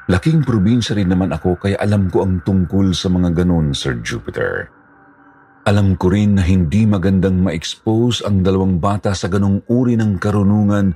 Laking 0.10 0.41
probinsya 0.41 0.98
rin 0.98 1.13
naman 1.13 1.29
ako 1.29 1.58
kaya 1.62 1.77
alam 1.77 2.10
ko 2.10 2.25
ang 2.25 2.41
tungkol 2.41 2.98
sa 2.98 3.13
mga 3.13 3.46
ganon, 3.46 3.77
Sir 3.77 4.01
Jupiter. 4.01 4.70
Alam 5.65 5.98
ko 5.98 6.13
rin 6.13 6.38
na 6.38 6.46
hindi 6.46 6.86
magandang 6.86 7.41
ma-expose 7.41 8.25
ang 8.25 8.46
dalawang 8.46 8.77
bata 8.77 9.13
sa 9.17 9.29
ganong 9.29 9.65
uri 9.65 9.98
ng 9.98 10.22
karunungan, 10.22 10.94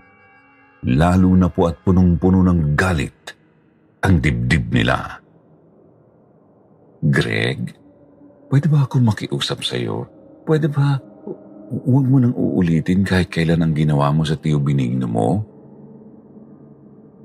lalo 0.85 1.31
na 1.33 1.49
po 1.49 1.65
at 1.69 1.81
punong-puno 1.81 2.45
ng 2.45 2.77
galit 2.77 3.33
ang 4.05 4.21
dibdib 4.21 4.69
nila. 4.69 5.17
Greg, 7.01 7.73
pwede 8.49 8.65
ba 8.69 8.85
ako 8.85 9.01
makiusap 9.01 9.65
sa 9.65 9.73
iyo? 9.77 10.05
Pwede 10.45 10.69
ba 10.69 11.01
huwag 11.69 12.05
mo 12.09 12.17
nang 12.17 12.33
uulitin 12.33 13.05
kahit 13.05 13.29
kailan 13.29 13.61
ang 13.61 13.73
ginawa 13.77 14.09
mo 14.09 14.25
sa 14.25 14.33
tiyo 14.35 14.57
binigno 14.57 15.05
mo? 15.05 15.29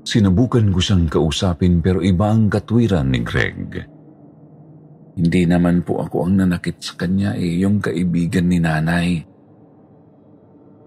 Sinabukan 0.05 0.69
ko 0.69 0.77
siyang 0.77 1.09
kausapin 1.09 1.81
pero 1.81 1.97
iba 2.05 2.29
ang 2.29 2.45
katwiran 2.45 3.09
ni 3.09 3.25
Greg. 3.25 3.89
Hindi 5.17 5.41
naman 5.49 5.81
po 5.81 6.05
ako 6.05 6.29
ang 6.29 6.45
nanakit 6.45 6.77
sa 6.77 6.93
kanya 6.93 7.33
eh, 7.33 7.57
yung 7.57 7.81
kaibigan 7.81 8.45
ni 8.45 8.61
nanay. 8.61 9.09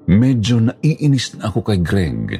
Medyo 0.07 0.71
naiinis 0.71 1.37
na 1.37 1.51
ako 1.51 1.59
kay 1.67 1.83
Greg. 1.83 2.39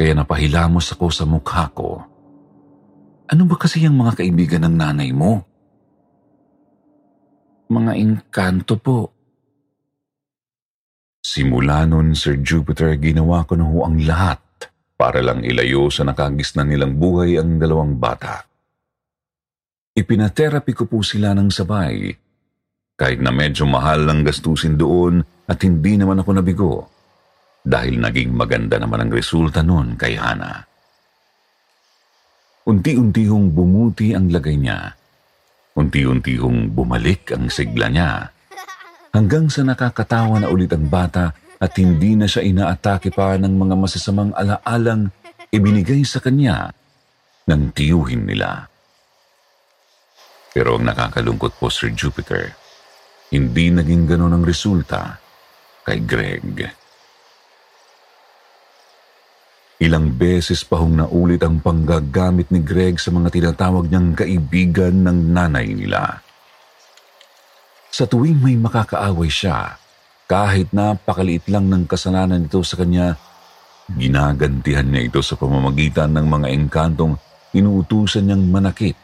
Kaya 0.00 0.16
napahilamos 0.16 0.96
ako 0.96 1.12
sa 1.12 1.28
mukha 1.28 1.68
ko. 1.76 2.00
Ano 3.28 3.42
ba 3.44 3.60
kasi 3.60 3.84
yung 3.84 4.00
mga 4.00 4.24
kaibigan 4.24 4.64
ng 4.64 4.74
nanay 4.80 5.12
mo? 5.12 5.44
Mga 7.68 7.92
engkanto 8.00 8.80
po. 8.80 9.19
Simula 11.30 11.86
nun, 11.86 12.18
Sir 12.18 12.42
Jupiter, 12.42 12.98
ginawa 12.98 13.46
ko 13.46 13.54
na 13.54 13.62
ho 13.62 13.86
ang 13.86 14.02
lahat 14.02 14.42
para 14.98 15.22
lang 15.22 15.46
ilayo 15.46 15.86
sa 15.86 16.02
nakagisnan 16.02 16.66
nilang 16.66 16.98
buhay 16.98 17.38
ang 17.38 17.54
dalawang 17.54 17.94
bata. 18.02 18.42
Ipinaterapi 19.94 20.74
ko 20.74 20.90
po 20.90 21.06
sila 21.06 21.30
ng 21.38 21.46
sabay. 21.54 22.10
Kahit 22.98 23.22
na 23.22 23.30
medyo 23.30 23.62
mahal 23.62 24.10
ang 24.10 24.26
gastusin 24.26 24.74
doon 24.74 25.22
at 25.46 25.62
hindi 25.62 25.94
naman 25.94 26.18
ako 26.18 26.30
nabigo 26.34 26.74
dahil 27.62 28.02
naging 28.02 28.34
maganda 28.34 28.82
naman 28.82 29.06
ang 29.06 29.10
resulta 29.14 29.62
noon 29.62 29.94
kay 29.94 30.18
Hana. 30.18 30.66
Unti-unti 32.66 33.30
hong 33.30 33.54
bumuti 33.54 34.18
ang 34.18 34.34
lagay 34.34 34.58
niya. 34.58 34.98
Unti-unti 35.78 36.34
hong 36.42 36.74
bumalik 36.74 37.38
ang 37.38 37.46
sigla 37.46 37.86
niya. 37.86 38.39
Hanggang 39.10 39.50
sa 39.50 39.66
nakakatawa 39.66 40.38
na 40.38 40.48
ulit 40.50 40.70
ang 40.70 40.86
bata 40.86 41.34
at 41.58 41.72
hindi 41.76 42.14
na 42.14 42.30
siya 42.30 42.46
inaatake 42.46 43.10
pa 43.10 43.34
ng 43.34 43.50
mga 43.50 43.74
masasamang 43.74 44.30
alaalang 44.38 45.10
ibinigay 45.50 46.06
sa 46.06 46.22
kanya 46.22 46.70
ng 47.50 47.74
tiyuhin 47.74 48.22
nila. 48.22 48.70
Pero 50.54 50.78
ang 50.78 50.86
nakakalungkot 50.86 51.58
po, 51.58 51.66
Sir 51.70 51.90
Jupiter, 51.90 52.54
hindi 53.34 53.70
naging 53.70 54.06
ganon 54.06 54.34
ang 54.34 54.44
resulta 54.46 55.18
kay 55.86 56.02
Greg. 56.06 56.70
Ilang 59.80 60.12
beses 60.12 60.60
pa 60.62 60.76
hong 60.78 61.02
naulit 61.02 61.40
ang 61.40 61.58
panggagamit 61.58 62.52
ni 62.52 62.60
Greg 62.60 63.00
sa 63.00 63.10
mga 63.10 63.32
tinatawag 63.32 63.88
niyang 63.88 64.12
kaibigan 64.12 65.02
ng 65.02 65.32
nanay 65.32 65.72
nila. 65.72 66.20
Sa 67.90 68.06
tuwing 68.06 68.38
may 68.38 68.54
makakaaway 68.54 69.26
siya, 69.26 69.74
kahit 70.30 70.70
napakaliit 70.70 71.50
lang 71.50 71.66
ng 71.66 71.90
kasalanan 71.90 72.46
nito 72.46 72.62
sa 72.62 72.78
kanya, 72.78 73.18
ginagantihan 73.90 74.86
niya 74.86 75.10
ito 75.10 75.18
sa 75.26 75.34
pamamagitan 75.34 76.14
ng 76.14 76.26
mga 76.30 76.46
engkantong 76.54 77.18
inuutusan 77.50 78.30
niyang 78.30 78.46
manakit 78.46 78.94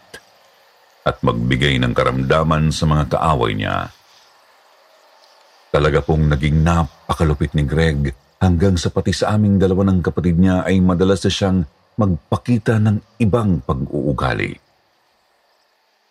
at 1.03 1.19
magbigay 1.19 1.83
ng 1.83 1.91
karamdaman 1.91 2.71
sa 2.71 2.87
mga 2.87 3.19
kaaway 3.19 3.59
niya. 3.59 3.91
Talaga 5.75 5.99
pong 6.07 6.31
naging 6.31 6.63
napakalupit 6.63 7.59
ni 7.59 7.67
Greg 7.67 8.15
hanggang 8.39 8.79
sa 8.79 8.95
pati 8.95 9.11
sa 9.11 9.35
aming 9.35 9.59
dalawa 9.59 9.83
ng 9.91 9.99
kapatid 9.99 10.39
niya 10.39 10.63
ay 10.63 10.79
madalas 10.79 11.27
na 11.27 11.33
siyang 11.35 11.59
magpakita 11.99 12.79
ng 12.79 13.19
ibang 13.19 13.59
pag-uugali. 13.67 14.66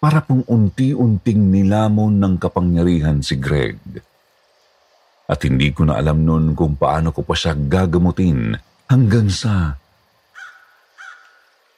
Para 0.05 0.21
pong 0.21 0.45
unti-unting 0.45 1.49
nilamon 1.49 2.21
ng 2.21 2.37
kapangyarihan 2.37 3.25
si 3.25 3.41
Greg. 3.41 3.81
At 5.25 5.41
hindi 5.41 5.73
ko 5.73 5.89
na 5.89 5.97
alam 5.97 6.21
noon 6.21 6.53
kung 6.53 6.77
paano 6.77 7.09
ko 7.09 7.25
pa 7.25 7.33
siya 7.33 7.57
gagamutin 7.57 8.53
hanggang 8.85 9.33
sa... 9.33 9.73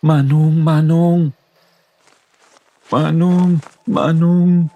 Manong, 0.03 0.59
Manong, 0.59 1.31
Manong, 2.91 3.63
Manong. 3.87 4.75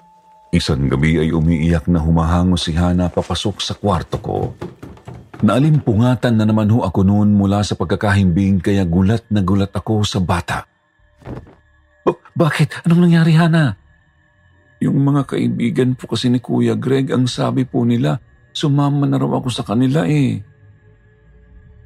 Isang 0.56 0.88
gabi 0.88 1.20
ay 1.20 1.36
umiiyak 1.36 1.92
na 1.92 2.00
humahango 2.00 2.56
si 2.56 2.72
Hana 2.72 3.12
papasok 3.12 3.60
sa 3.60 3.76
kwarto 3.76 4.16
ko. 4.24 4.56
Naalimpungatan 5.44 6.40
na 6.40 6.48
naman 6.48 6.72
ho 6.72 6.88
ako 6.88 7.04
noon 7.04 7.36
mula 7.36 7.68
sa 7.68 7.76
pagkakahimbing 7.76 8.64
kaya 8.64 8.88
gulat 8.88 9.28
na 9.28 9.44
gulat 9.44 9.76
ako 9.76 10.08
sa 10.08 10.24
bata. 10.24 10.64
Oh, 12.08 12.18
bakit? 12.34 12.82
Anong 12.86 13.10
nangyari, 13.10 13.38
Hana? 13.38 13.78
Yung 14.82 14.98
mga 14.98 15.30
kaibigan 15.30 15.94
po 15.94 16.10
kasi 16.10 16.34
ni 16.34 16.42
Kuya 16.42 16.74
Greg 16.74 17.14
ang 17.14 17.30
sabi 17.30 17.70
po 17.70 17.86
nila, 17.86 18.18
sumama 18.50 19.06
na 19.06 19.22
raw 19.22 19.38
ako 19.38 19.50
sa 19.54 19.62
kanila 19.62 20.10
eh. 20.10 20.42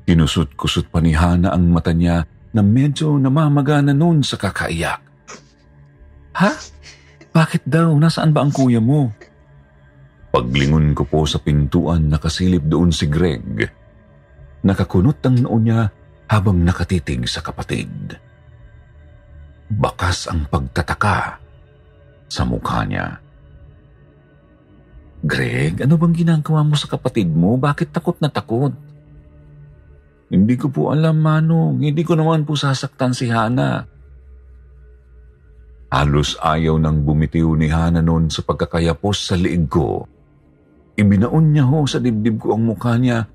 Kinusot-kusot 0.08 0.88
pa 0.88 1.04
ni 1.04 1.12
Hana 1.12 1.52
ang 1.52 1.68
mata 1.68 1.92
niya 1.92 2.24
na 2.56 2.62
medyo 2.64 3.20
namamagana 3.20 3.92
noon 3.92 4.24
sa 4.24 4.40
kakaiyak. 4.40 5.04
Ha? 6.40 6.52
Bakit 7.36 7.68
daw? 7.68 7.92
Nasaan 8.00 8.32
ba 8.32 8.48
ang 8.48 8.56
kuya 8.56 8.80
mo? 8.80 9.12
Paglingon 10.32 10.96
ko 10.96 11.04
po 11.04 11.28
sa 11.28 11.40
pintuan, 11.44 12.08
nakasilip 12.08 12.64
doon 12.64 12.96
si 12.96 13.12
Greg. 13.12 13.68
Nakakunot 14.64 15.20
ang 15.28 15.44
noo 15.44 15.60
niya 15.60 15.92
habang 16.32 16.64
nakatitig 16.64 17.28
sa 17.28 17.44
kapatid. 17.44 18.16
Bakas 19.66 20.30
ang 20.30 20.46
pagtataka 20.46 21.42
sa 22.30 22.42
mukha 22.46 22.86
niya. 22.86 23.18
Greg, 25.26 25.82
ano 25.82 25.98
bang 25.98 26.14
ginagawa 26.14 26.62
mo 26.62 26.78
sa 26.78 26.86
kapatid 26.86 27.34
mo? 27.34 27.58
Bakit 27.58 27.90
takot 27.90 28.14
na 28.22 28.30
takot? 28.30 28.70
Hindi 30.30 30.54
ko 30.54 30.70
po 30.70 30.94
alam, 30.94 31.18
Manong. 31.18 31.82
Hindi 31.82 32.06
ko 32.06 32.14
naman 32.14 32.46
po 32.46 32.54
sasaktan 32.54 33.18
si 33.18 33.30
Hana. 33.34 33.82
Halos 35.90 36.38
ayaw 36.38 36.78
nang 36.78 37.02
bumitiw 37.02 37.58
ni 37.58 37.72
Hana 37.72 38.06
noon 38.06 38.30
sa 38.30 38.46
pagkakayapos 38.46 39.16
sa 39.32 39.34
liig 39.34 39.66
ko. 39.66 40.06
Ibinaon 40.94 41.56
niya 41.56 41.66
ho 41.66 41.90
sa 41.90 41.98
dibdib 41.98 42.38
ko 42.38 42.54
ang 42.54 42.70
mukha 42.70 42.94
niya 43.00 43.26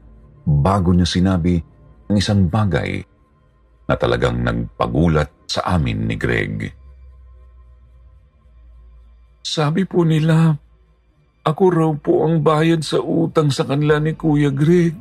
bago 0.47 0.95
niya 0.95 1.09
sinabi 1.11 1.59
ang 2.07 2.17
isang 2.17 2.47
bagay 2.47 3.03
na 3.91 3.99
talagang 3.99 4.39
nagpagulat 4.47 5.51
sa 5.51 5.67
amin 5.75 6.07
ni 6.07 6.15
Greg. 6.15 6.71
Sabi 9.43 9.83
po 9.83 10.07
nila, 10.07 10.55
ako 11.43 11.65
raw 11.75 11.91
po 11.99 12.23
ang 12.23 12.39
bayad 12.39 12.87
sa 12.87 13.03
utang 13.03 13.51
sa 13.51 13.67
kanila 13.67 13.99
ni 13.99 14.15
Kuya 14.15 14.55
Greg. 14.55 14.95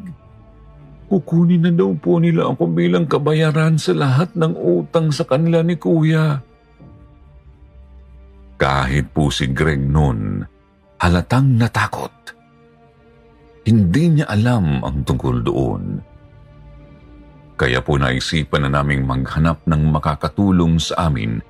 Kukunin 1.06 1.70
na 1.70 1.72
daw 1.74 1.94
po 1.94 2.18
nila 2.18 2.50
ako 2.50 2.66
bilang 2.74 3.06
kabayaran 3.06 3.78
sa 3.78 3.94
lahat 3.94 4.34
ng 4.34 4.58
utang 4.58 5.14
sa 5.14 5.30
kanila 5.30 5.62
ni 5.62 5.78
Kuya. 5.78 6.42
Kahit 8.58 9.14
po 9.14 9.30
si 9.30 9.54
Greg 9.54 9.86
noon, 9.86 10.42
halatang 10.98 11.62
natakot. 11.62 12.14
Hindi 13.70 14.18
niya 14.18 14.26
alam 14.34 14.82
ang 14.82 15.06
tungkol 15.06 15.46
doon. 15.46 16.02
Kaya 17.60 17.84
po 17.84 18.00
naisipan 18.00 18.64
na 18.64 18.80
naming 18.80 19.04
maghanap 19.04 19.60
ng 19.68 19.92
makakatulong 19.92 20.80
sa 20.80 21.12
amin 21.12 21.44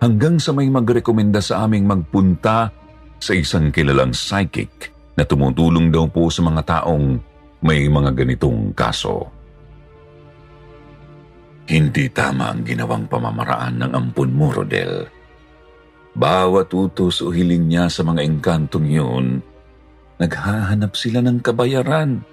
hanggang 0.00 0.40
sa 0.40 0.56
may 0.56 0.72
magrekomenda 0.72 1.44
sa 1.44 1.68
aming 1.68 1.84
magpunta 1.84 2.72
sa 3.20 3.32
isang 3.36 3.68
kilalang 3.68 4.16
psychic 4.16 4.88
na 5.12 5.28
tumutulong 5.28 5.92
daw 5.92 6.08
po 6.08 6.32
sa 6.32 6.40
mga 6.40 6.64
taong 6.64 7.20
may 7.60 7.84
mga 7.92 8.16
ganitong 8.16 8.72
kaso. 8.72 9.28
Hindi 11.68 12.08
tama 12.08 12.50
ang 12.50 12.64
ginawang 12.64 13.04
pamamaraan 13.04 13.84
ng 13.84 13.92
ampun 13.92 14.32
mo, 14.32 14.48
Rodel. 14.50 15.06
Bawat 16.16 16.72
utos 16.72 17.20
o 17.22 17.30
hiling 17.30 17.68
niya 17.68 17.86
sa 17.86 18.02
mga 18.02 18.24
engkantong 18.26 18.88
yun, 18.88 19.44
naghahanap 20.18 20.96
sila 20.98 21.22
ng 21.22 21.38
kabayaran. 21.38 22.24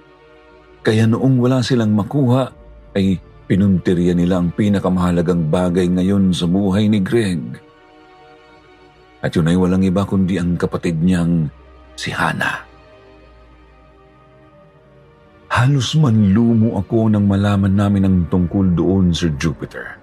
Kaya 0.81 1.05
noong 1.05 1.37
wala 1.37 1.61
silang 1.61 1.93
makuha, 1.93 2.56
ay 2.97 3.21
pinuntirya 3.45 4.17
nila 4.17 4.41
ang 4.41 4.49
pinakamahalagang 4.51 5.47
bagay 5.53 5.85
ngayon 5.87 6.33
sa 6.33 6.49
buhay 6.49 6.89
ni 6.89 6.99
Greg. 6.99 7.61
At 9.21 9.37
yun 9.37 9.47
ay 9.47 9.57
walang 9.57 9.85
iba 9.85 10.01
kundi 10.03 10.41
ang 10.41 10.57
kapatid 10.57 10.97
niyang 10.99 11.47
si 11.93 12.09
Hana. 12.09 12.65
Halos 15.47 15.95
manlumo 15.97 16.77
ako 16.77 17.07
nang 17.09 17.25
malaman 17.25 17.73
namin 17.73 18.03
ang 18.05 18.17
tungkol 18.29 18.77
doon, 18.77 19.15
Sir 19.15 19.33
Jupiter. 19.39 19.97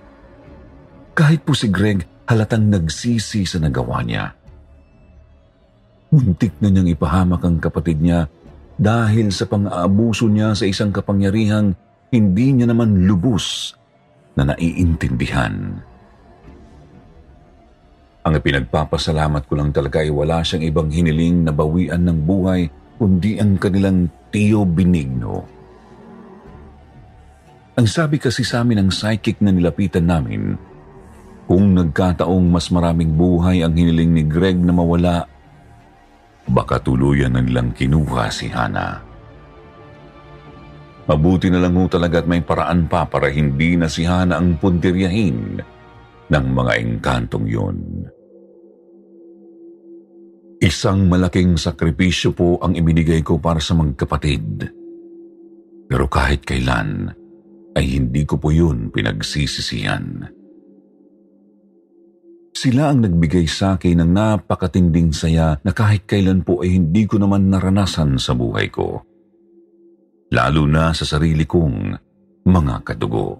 Kahit 1.14 1.46
po 1.46 1.54
si 1.54 1.70
Greg 1.70 2.02
halatang 2.26 2.72
nagsisi 2.72 3.44
sa 3.44 3.60
nagawa 3.60 4.02
niya. 4.02 4.34
Muntik 6.10 6.58
na 6.58 6.72
niyang 6.72 6.90
ipahamak 6.90 7.44
ang 7.44 7.60
kapatid 7.60 8.00
niya 8.00 8.26
dahil 8.74 9.30
sa 9.30 9.46
pang-aabuso 9.46 10.26
niya 10.26 10.56
sa 10.58 10.66
isang 10.66 10.90
kapangyarihang 10.90 11.76
hindi 12.10 12.46
niya 12.52 12.66
naman 12.68 13.06
lubos 13.08 13.76
na 14.34 14.50
naiintindihan. 14.50 15.80
Ang 18.24 18.40
pinagpapasalamat 18.40 19.44
ko 19.44 19.52
lang 19.60 19.70
talaga 19.70 20.00
ay 20.00 20.08
wala 20.08 20.40
siyang 20.40 20.64
ibang 20.64 20.88
hiniling 20.88 21.44
na 21.44 21.52
bawian 21.52 22.08
ng 22.08 22.18
buhay 22.24 22.72
kundi 22.96 23.36
ang 23.36 23.60
kanilang 23.60 24.08
Tio 24.32 24.64
Benigno. 24.64 25.44
Ang 27.74 27.86
sabi 27.90 28.16
kasi 28.22 28.46
sa 28.46 28.62
amin 28.62 28.86
ng 28.86 28.90
psychic 28.94 29.42
na 29.42 29.50
nilapitan 29.50 30.06
namin, 30.08 30.56
kung 31.44 31.76
nagkataong 31.76 32.46
mas 32.48 32.72
maraming 32.72 33.12
buhay 33.12 33.60
ang 33.60 33.76
hiniling 33.76 34.14
ni 34.14 34.24
Greg 34.24 34.56
na 34.56 34.72
mawala, 34.72 35.28
baka 36.48 36.80
tuluyan 36.80 37.36
na 37.36 37.44
nilang 37.44 37.76
kinuha 37.76 38.32
si 38.32 38.48
Hana. 38.48 39.13
Mabuti 41.04 41.52
na 41.52 41.60
lang 41.60 41.76
ho 41.76 41.84
talaga 41.84 42.24
at 42.24 42.28
may 42.28 42.40
paraan 42.40 42.88
pa 42.88 43.04
para 43.04 43.28
hindi 43.28 43.76
na 43.76 43.92
si 43.92 44.08
Hana 44.08 44.40
ang 44.40 44.56
puntiryahin 44.56 45.60
ng 46.32 46.46
mga 46.48 46.72
engkantong 46.80 47.44
yun. 47.44 47.78
Isang 50.64 51.12
malaking 51.12 51.60
sakripisyo 51.60 52.32
po 52.32 52.56
ang 52.64 52.72
ibinigay 52.72 53.20
ko 53.20 53.36
para 53.36 53.60
sa 53.60 53.76
magkapatid. 53.76 54.64
Pero 55.84 56.08
kahit 56.08 56.40
kailan, 56.48 57.12
ay 57.76 58.00
hindi 58.00 58.24
ko 58.24 58.40
po 58.40 58.48
yun 58.48 58.88
pinagsisisihan. 58.88 60.24
Sila 62.54 62.94
ang 62.94 63.04
nagbigay 63.04 63.44
sa 63.44 63.76
akin 63.76 64.00
ng 64.00 64.10
napakatinding 64.14 65.12
saya 65.12 65.60
na 65.60 65.76
kahit 65.76 66.08
kailan 66.08 66.40
po 66.40 66.64
ay 66.64 66.80
hindi 66.80 67.04
ko 67.04 67.20
naman 67.20 67.52
naranasan 67.52 68.16
sa 68.16 68.32
buhay 68.32 68.72
ko. 68.72 69.04
Lalo 70.34 70.66
na 70.66 70.90
sa 70.90 71.06
sarili 71.06 71.46
kong 71.46 71.94
mga 72.42 72.74
kadugo. 72.82 73.38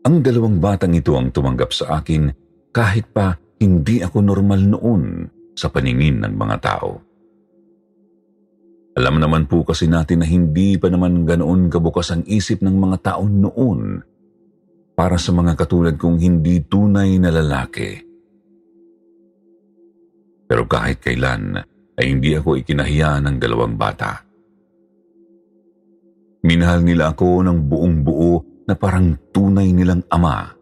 Ang 0.00 0.24
dalawang 0.24 0.56
batang 0.56 0.96
ito 0.96 1.12
ang 1.12 1.28
tumanggap 1.28 1.76
sa 1.76 2.00
akin 2.00 2.32
kahit 2.72 3.12
pa 3.12 3.36
hindi 3.60 4.00
ako 4.00 4.24
normal 4.24 4.64
noon 4.64 5.02
sa 5.52 5.68
paningin 5.68 6.24
ng 6.24 6.34
mga 6.40 6.56
tao. 6.64 6.90
Alam 8.96 9.20
naman 9.20 9.44
po 9.44 9.60
kasi 9.60 9.92
natin 9.92 10.24
na 10.24 10.26
hindi 10.26 10.80
pa 10.80 10.88
naman 10.88 11.28
ganoon 11.28 11.68
kabukas 11.68 12.16
ang 12.16 12.24
isip 12.24 12.64
ng 12.64 12.80
mga 12.80 12.96
tao 13.12 13.28
noon 13.28 14.00
para 14.96 15.20
sa 15.20 15.36
mga 15.36 15.52
katulad 15.52 16.00
kong 16.00 16.16
hindi 16.16 16.64
tunay 16.64 17.20
na 17.20 17.28
lalaki. 17.28 17.92
Pero 20.48 20.64
kahit 20.64 21.04
kailan 21.04 21.60
ay 22.00 22.08
hindi 22.08 22.32
ako 22.32 22.56
ikinahiya 22.56 23.20
ng 23.20 23.36
dalawang 23.36 23.76
bata. 23.76 24.29
Minahal 26.40 26.80
nila 26.84 27.12
ako 27.12 27.44
ng 27.44 27.58
buong 27.68 27.96
buo 28.00 28.64
na 28.64 28.74
parang 28.76 29.18
tunay 29.32 29.72
nilang 29.74 30.04
ama 30.08 30.60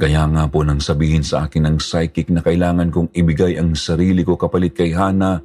kaya 0.00 0.24
nga 0.32 0.48
po 0.48 0.64
nang 0.64 0.80
sabihin 0.80 1.20
sa 1.20 1.44
akin 1.44 1.68
ng 1.68 1.76
psychic 1.76 2.32
na 2.32 2.40
kailangan 2.40 2.88
kong 2.88 3.12
ibigay 3.12 3.60
ang 3.60 3.76
sarili 3.76 4.24
ko 4.24 4.32
kapalit 4.40 4.72
kay 4.72 4.96
Hana, 4.96 5.36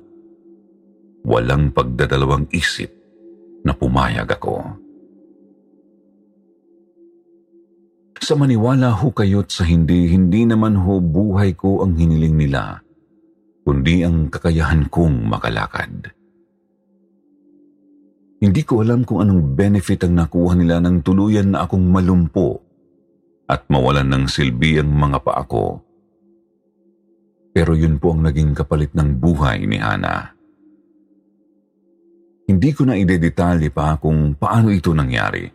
walang 1.28 1.76
pagdadalawang 1.76 2.48
isip 2.56 2.88
na 3.68 3.76
pumayag 3.76 4.32
ako. 4.32 4.64
Sa 8.16 8.40
maniwala 8.40 8.96
ho 8.96 9.12
kayo't 9.12 9.52
sa 9.52 9.68
hindi, 9.68 10.08
hindi 10.08 10.48
naman 10.48 10.80
ho 10.80 11.04
buhay 11.04 11.52
ko 11.60 11.84
ang 11.84 12.00
hiniling 12.00 12.40
nila, 12.40 12.80
kundi 13.68 14.08
ang 14.08 14.32
kakayahan 14.32 14.88
kong 14.88 15.28
makalakad. 15.28 16.16
Hindi 18.36 18.62
ko 18.68 18.84
alam 18.84 19.08
kung 19.08 19.24
anong 19.24 19.56
benefit 19.56 20.04
ang 20.04 20.20
nakuha 20.20 20.60
nila 20.60 20.84
nang 20.84 21.00
tuluyan 21.00 21.56
na 21.56 21.64
akong 21.64 21.88
malumpo 21.88 22.60
at 23.48 23.64
mawalan 23.72 24.12
ng 24.12 24.24
silbi 24.28 24.76
ang 24.82 24.92
mga 24.92 25.20
paa 25.24 25.44
ko. 25.48 25.80
Pero 27.56 27.72
yun 27.72 27.96
po 28.02 28.12
ang 28.12 28.28
naging 28.28 28.52
kapalit 28.52 28.92
ng 28.92 29.16
buhay 29.16 29.64
ni 29.64 29.80
Hana. 29.80 30.36
Hindi 32.46 32.70
ko 32.76 32.84
na 32.86 33.00
idedetalye 33.00 33.72
pa 33.72 33.96
kung 33.98 34.36
paano 34.36 34.70
ito 34.70 34.92
nangyari. 34.92 35.48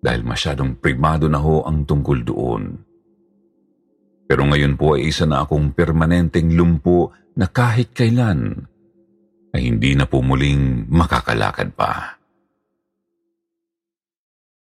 Dahil 0.00 0.22
masyadong 0.22 0.76
primado 0.76 1.26
na 1.26 1.40
ho 1.40 1.64
ang 1.64 1.88
tungkol 1.88 2.18
doon. 2.22 2.62
Pero 4.30 4.46
ngayon 4.46 4.78
po 4.78 4.94
ay 4.94 5.10
isa 5.10 5.26
na 5.26 5.42
akong 5.42 5.74
permanenteng 5.74 6.54
lumpo 6.54 7.10
na 7.34 7.50
kahit 7.50 7.90
kailan 7.90 8.69
ay 9.54 9.60
hindi 9.66 9.98
na 9.98 10.06
po 10.06 10.22
muling 10.22 10.86
makakalakad 10.90 11.74
pa. 11.74 12.20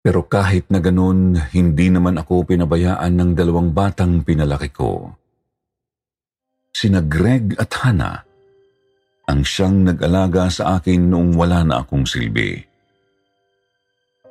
Pero 0.02 0.26
kahit 0.26 0.66
na 0.66 0.82
ganun, 0.82 1.38
hindi 1.54 1.86
naman 1.86 2.18
ako 2.18 2.50
pinabayaan 2.50 3.14
ng 3.14 3.30
dalawang 3.38 3.70
batang 3.70 4.26
pinalaki 4.26 4.74
ko. 4.74 5.14
Sina 6.74 6.98
Greg 6.98 7.54
at 7.54 7.70
Hana 7.86 8.32
ang 9.30 9.46
siyang 9.46 9.86
nag-alaga 9.86 10.50
sa 10.50 10.76
akin 10.76 11.06
noong 11.06 11.38
wala 11.38 11.62
na 11.62 11.74
akong 11.86 12.02
silbi. 12.02 12.58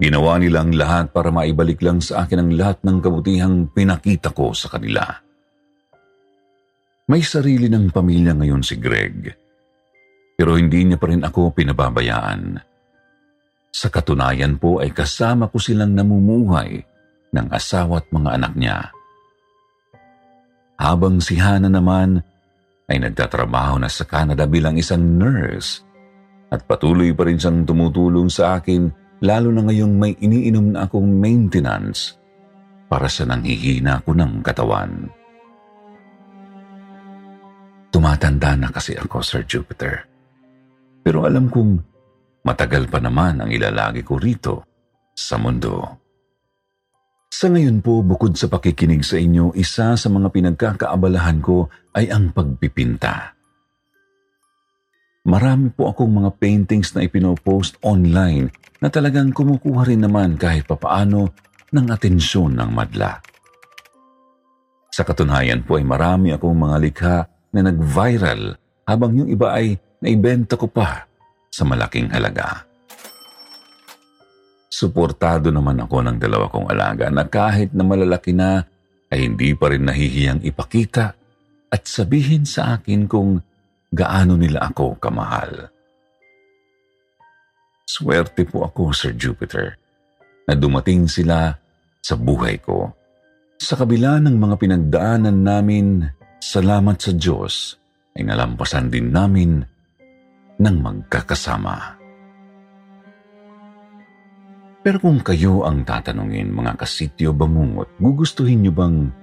Ginawa 0.01 0.41
nilang 0.41 0.75
lahat 0.75 1.15
para 1.15 1.31
maibalik 1.31 1.79
lang 1.79 2.03
sa 2.03 2.25
akin 2.25 2.43
ang 2.43 2.51
lahat 2.51 2.83
ng 2.83 2.97
kabutihang 2.99 3.71
pinakita 3.71 4.33
ko 4.35 4.51
sa 4.51 4.67
kanila. 4.67 5.05
May 7.07 7.23
sarili 7.23 7.71
ng 7.71 7.93
pamilya 7.93 8.35
ngayon 8.35 8.65
si 8.65 8.75
Greg, 8.81 9.40
pero 10.41 10.57
hindi 10.57 10.89
niya 10.89 10.97
pa 10.97 11.05
rin 11.05 11.21
ako 11.21 11.53
pinababayaan. 11.53 12.57
Sa 13.69 13.93
katunayan 13.93 14.57
po 14.57 14.81
ay 14.81 14.89
kasama 14.89 15.45
ko 15.53 15.61
silang 15.61 15.93
namumuhay 15.93 16.81
ng 17.29 17.47
asawa 17.53 18.01
at 18.01 18.09
mga 18.09 18.41
anak 18.41 18.53
niya. 18.57 18.89
Habang 20.81 21.21
si 21.21 21.37
Hana 21.37 21.69
naman 21.69 22.25
ay 22.89 22.97
nagtatrabaho 23.05 23.85
na 23.85 23.85
sa 23.85 24.01
Canada 24.09 24.49
bilang 24.49 24.81
isang 24.81 25.21
nurse 25.21 25.85
at 26.49 26.65
patuloy 26.65 27.13
pa 27.13 27.29
rin 27.29 27.37
siyang 27.37 27.61
tumutulong 27.61 28.25
sa 28.25 28.57
akin 28.57 28.89
lalo 29.21 29.53
na 29.53 29.61
ngayong 29.69 29.93
may 29.93 30.17
iniinom 30.17 30.73
na 30.73 30.89
akong 30.89 31.05
maintenance 31.05 32.17
para 32.89 33.05
sa 33.05 33.29
nanghihina 33.29 34.01
ko 34.01 34.17
ng 34.17 34.41
katawan. 34.41 35.05
Tumatanda 37.93 38.57
na 38.57 38.73
kasi 38.73 38.97
ako, 38.97 39.21
Sir 39.21 39.45
Jupiter. 39.45 40.10
Pero 41.01 41.25
alam 41.25 41.49
kong 41.49 41.91
Matagal 42.41 42.89
pa 42.89 42.97
naman 42.97 43.37
ang 43.37 43.49
ilalagi 43.53 44.01
ko 44.01 44.17
rito 44.17 44.65
sa 45.13 45.37
mundo. 45.37 46.01
Sa 47.31 47.47
ngayon 47.53 47.85
po, 47.85 48.01
bukod 48.01 48.33
sa 48.33 48.49
pakikinig 48.49 49.05
sa 49.05 49.21
inyo, 49.21 49.53
isa 49.53 49.93
sa 49.93 50.07
mga 50.09 50.29
pinagkakaabalahan 50.33 51.37
ko 51.41 51.69
ay 51.93 52.09
ang 52.09 52.33
pagpipinta. 52.33 53.37
Marami 55.21 55.69
po 55.69 55.93
akong 55.93 56.09
mga 56.09 56.33
paintings 56.41 56.97
na 56.97 57.05
ipinopost 57.05 57.77
online 57.85 58.49
na 58.81 58.89
talagang 58.89 59.29
kumukuha 59.29 59.85
rin 59.85 60.01
naman 60.01 60.33
kahit 60.33 60.65
papaano 60.65 61.29
ng 61.69 61.87
atensyon 61.93 62.57
ng 62.57 62.73
madla. 62.73 63.21
Sa 64.89 65.05
katunayan 65.05 65.61
po 65.61 65.77
ay 65.77 65.85
marami 65.85 66.33
akong 66.33 66.57
mga 66.57 66.77
likha 66.81 67.17
na 67.53 67.61
nag-viral 67.69 68.57
habang 68.91 69.15
yung 69.15 69.29
iba 69.31 69.55
ay 69.55 69.79
naibenta 70.03 70.59
ko 70.59 70.67
pa 70.67 71.07
sa 71.47 71.63
malaking 71.63 72.11
halaga. 72.11 72.67
Suportado 74.71 75.51
naman 75.51 75.79
ako 75.83 75.97
ng 76.03 76.17
dalawa 76.19 76.47
kong 76.51 76.67
alaga 76.71 77.07
na 77.11 77.27
kahit 77.27 77.71
na 77.71 77.83
malalaki 77.83 78.35
na 78.35 78.63
ay 79.11 79.27
hindi 79.27 79.51
pa 79.55 79.71
rin 79.71 79.87
nahihiyang 79.87 80.41
ipakita 80.47 81.15
at 81.71 81.81
sabihin 81.87 82.47
sa 82.47 82.79
akin 82.79 83.07
kung 83.07 83.39
gaano 83.91 84.39
nila 84.39 84.71
ako 84.71 84.95
kamahal. 84.99 85.67
Swerte 87.83 88.47
po 88.47 88.63
ako, 88.63 88.95
Sir 88.95 89.19
Jupiter, 89.19 89.75
na 90.47 90.55
dumating 90.55 91.11
sila 91.11 91.51
sa 91.99 92.15
buhay 92.15 92.55
ko. 92.63 92.87
Sa 93.59 93.75
kabila 93.75 94.23
ng 94.23 94.39
mga 94.39 94.55
pinagdaanan 94.55 95.37
namin, 95.43 96.07
salamat 96.39 96.97
sa 96.97 97.11
Diyos, 97.11 97.75
ay 98.15 98.23
nalampasan 98.27 98.91
din 98.91 99.09
namin 99.11 99.63
ng 100.59 100.75
magkakasama. 100.83 102.01
Pero 104.81 104.97
kung 104.97 105.21
kayo 105.21 105.61
ang 105.61 105.85
tatanungin 105.85 106.49
mga 106.49 106.73
kasityo 106.73 107.37
bangungot, 107.37 107.93
gugustuhin 108.01 108.65
niyo 108.65 108.73
bang 108.73 109.13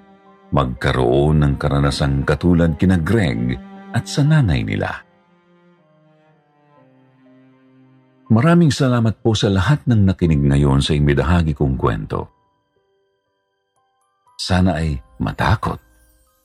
magkaroon 0.55 1.43
ng 1.43 1.55
karanasang 1.59 2.23
katulad 2.23 2.79
kina 2.79 2.95
Greg 3.03 3.59
at 3.91 4.07
sa 4.07 4.23
nanay 4.23 4.63
nila? 4.63 5.03
Maraming 8.29 8.71
salamat 8.71 9.19
po 9.25 9.33
sa 9.33 9.51
lahat 9.51 9.83
ng 9.89 10.05
nakinig 10.05 10.39
ngayon 10.39 10.85
sa 10.85 10.95
imidahagi 10.95 11.57
kong 11.57 11.75
kwento. 11.81 12.29
Sana 14.39 14.79
ay 14.79 15.01
matakot, 15.19 15.81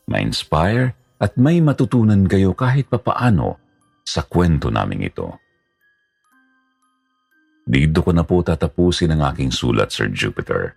ma-inspire 0.09 1.02
at 1.23 1.39
may 1.39 1.63
matutunan 1.63 2.27
kayo 2.27 2.51
kahit 2.51 2.91
papaano 2.91 3.55
sa 4.03 4.27
kwento 4.27 4.67
naming 4.67 5.07
ito. 5.07 5.39
Dito 7.63 8.03
ko 8.03 8.11
na 8.11 8.27
po 8.27 8.43
tatapusin 8.43 9.15
ang 9.15 9.31
aking 9.31 9.47
sulat, 9.47 9.87
Sir 9.95 10.11
Jupiter. 10.11 10.75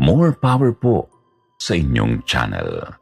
More 0.00 0.32
power 0.32 0.72
po 0.72 1.12
sa 1.60 1.76
inyong 1.76 2.24
channel. 2.24 2.96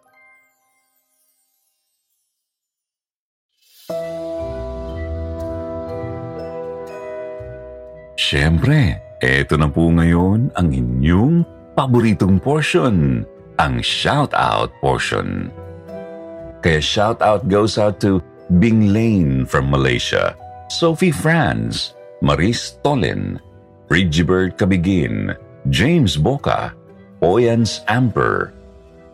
Siyempre, 8.18 8.98
eto 9.22 9.54
na 9.54 9.70
po 9.70 9.86
ngayon 9.86 10.50
ang 10.58 10.68
inyong 10.74 11.46
paboritong 11.78 12.42
portion, 12.42 13.22
ang 13.62 13.78
shout-out 13.78 14.74
portion. 14.82 15.61
Kaya 16.62 16.78
shout-out 16.78 17.50
goes 17.50 17.74
out 17.74 17.98
to 17.98 18.22
Bing 18.62 18.94
Lane 18.94 19.42
from 19.44 19.66
Malaysia, 19.66 20.38
Sophie 20.70 21.10
Franz, 21.10 21.98
Maris 22.22 22.78
Tolen, 22.86 23.42
Rigibert 23.90 24.54
Cabigin, 24.54 25.34
James 25.74 26.14
Boca, 26.14 26.70
Oyans 27.18 27.82
Amper, 27.90 28.54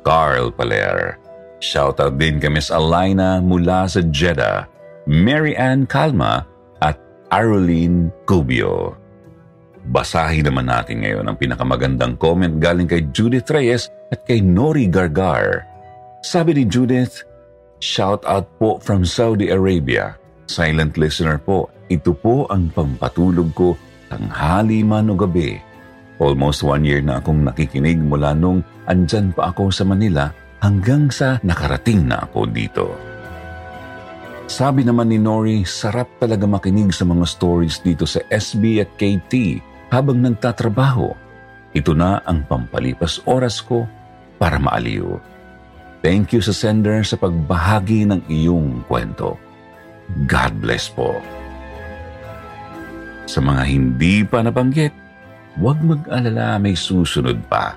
Carl 0.04 0.52
Paler. 0.52 1.16
Shoutout 1.58 2.20
din 2.20 2.38
kay 2.38 2.52
Miss 2.52 2.70
Alina 2.70 3.42
mula 3.42 3.88
sa 3.90 4.04
Jeddah, 4.04 4.68
Mary 5.08 5.58
Ann 5.58 5.88
Calma 5.88 6.46
at 6.78 7.00
Arlene 7.34 8.14
Cubio. 8.28 8.94
Basahin 9.88 10.46
naman 10.46 10.68
natin 10.68 11.00
ngayon 11.02 11.26
ang 11.26 11.36
pinakamagandang 11.40 12.20
comment 12.20 12.60
galing 12.60 12.86
kay 12.86 13.08
Judith 13.10 13.48
Reyes 13.48 13.88
at 14.12 14.22
kay 14.28 14.44
Nori 14.44 14.86
Gargar. 14.86 15.64
Sabi 16.22 16.60
ni 16.60 16.64
Judith, 16.68 17.24
Shout 17.78 18.26
out 18.26 18.50
po 18.58 18.82
from 18.82 19.06
Saudi 19.06 19.54
Arabia. 19.54 20.18
Silent 20.50 20.98
listener 20.98 21.38
po, 21.38 21.70
ito 21.86 22.10
po 22.10 22.50
ang 22.50 22.74
pampatulog 22.74 23.54
ko 23.54 23.78
tanghali 24.10 24.82
man 24.82 25.12
o 25.12 25.14
gabi. 25.14 25.62
Almost 26.18 26.66
one 26.66 26.82
year 26.82 26.98
na 26.98 27.22
akong 27.22 27.46
nakikinig 27.46 28.02
mula 28.02 28.34
nung 28.34 28.66
andyan 28.90 29.30
pa 29.30 29.54
ako 29.54 29.70
sa 29.70 29.86
Manila 29.86 30.34
hanggang 30.58 31.06
sa 31.14 31.38
nakarating 31.46 32.02
na 32.10 32.26
ako 32.26 32.50
dito. 32.50 32.90
Sabi 34.50 34.82
naman 34.82 35.14
ni 35.14 35.22
Nori, 35.22 35.62
sarap 35.62 36.18
talaga 36.18 36.50
makinig 36.50 36.90
sa 36.90 37.06
mga 37.06 37.30
stories 37.30 37.78
dito 37.78 38.10
sa 38.10 38.18
SB 38.26 38.82
at 38.82 38.90
KT 38.98 39.62
habang 39.94 40.18
nagtatrabaho. 40.18 41.14
Ito 41.78 41.94
na 41.94 42.26
ang 42.26 42.42
pampalipas 42.42 43.22
oras 43.28 43.62
ko 43.62 43.86
para 44.34 44.58
maaliw. 44.58 45.37
Thank 45.98 46.30
you 46.30 46.38
sa 46.38 46.54
sender 46.54 47.02
sa 47.02 47.18
pagbahagi 47.18 48.06
ng 48.06 48.22
iyong 48.30 48.86
kwento. 48.86 49.34
God 50.30 50.52
bless 50.62 50.86
po. 50.86 51.18
Sa 53.26 53.42
mga 53.42 53.62
hindi 53.66 54.22
pa 54.22 54.40
nabanggit, 54.40 54.94
huwag 55.58 55.82
mag-alala 55.82 56.56
may 56.62 56.78
susunod 56.78 57.42
pa. 57.50 57.74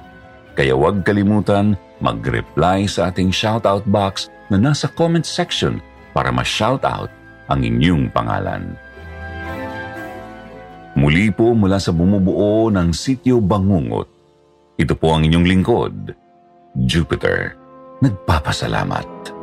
Kaya 0.54 0.78
huwag 0.78 1.02
kalimutan 1.02 1.74
mag-reply 1.98 2.86
sa 2.86 3.10
ating 3.10 3.34
shoutout 3.34 3.84
box 3.90 4.30
na 4.54 4.62
nasa 4.62 4.86
comment 4.86 5.26
section 5.26 5.82
para 6.14 6.30
ma-shoutout 6.30 7.10
ang 7.50 7.60
inyong 7.66 8.08
pangalan. 8.14 8.78
Muli 10.94 11.32
po 11.32 11.56
mula 11.56 11.82
sa 11.82 11.90
bumubuo 11.90 12.70
ng 12.70 12.92
Sityo 12.92 13.42
Bangungot, 13.42 14.12
ito 14.76 14.94
po 14.94 15.16
ang 15.16 15.24
inyong 15.24 15.46
lingkod, 15.48 15.96
Jupiter. 16.84 17.61
Nagpapasalamat. 18.02 19.41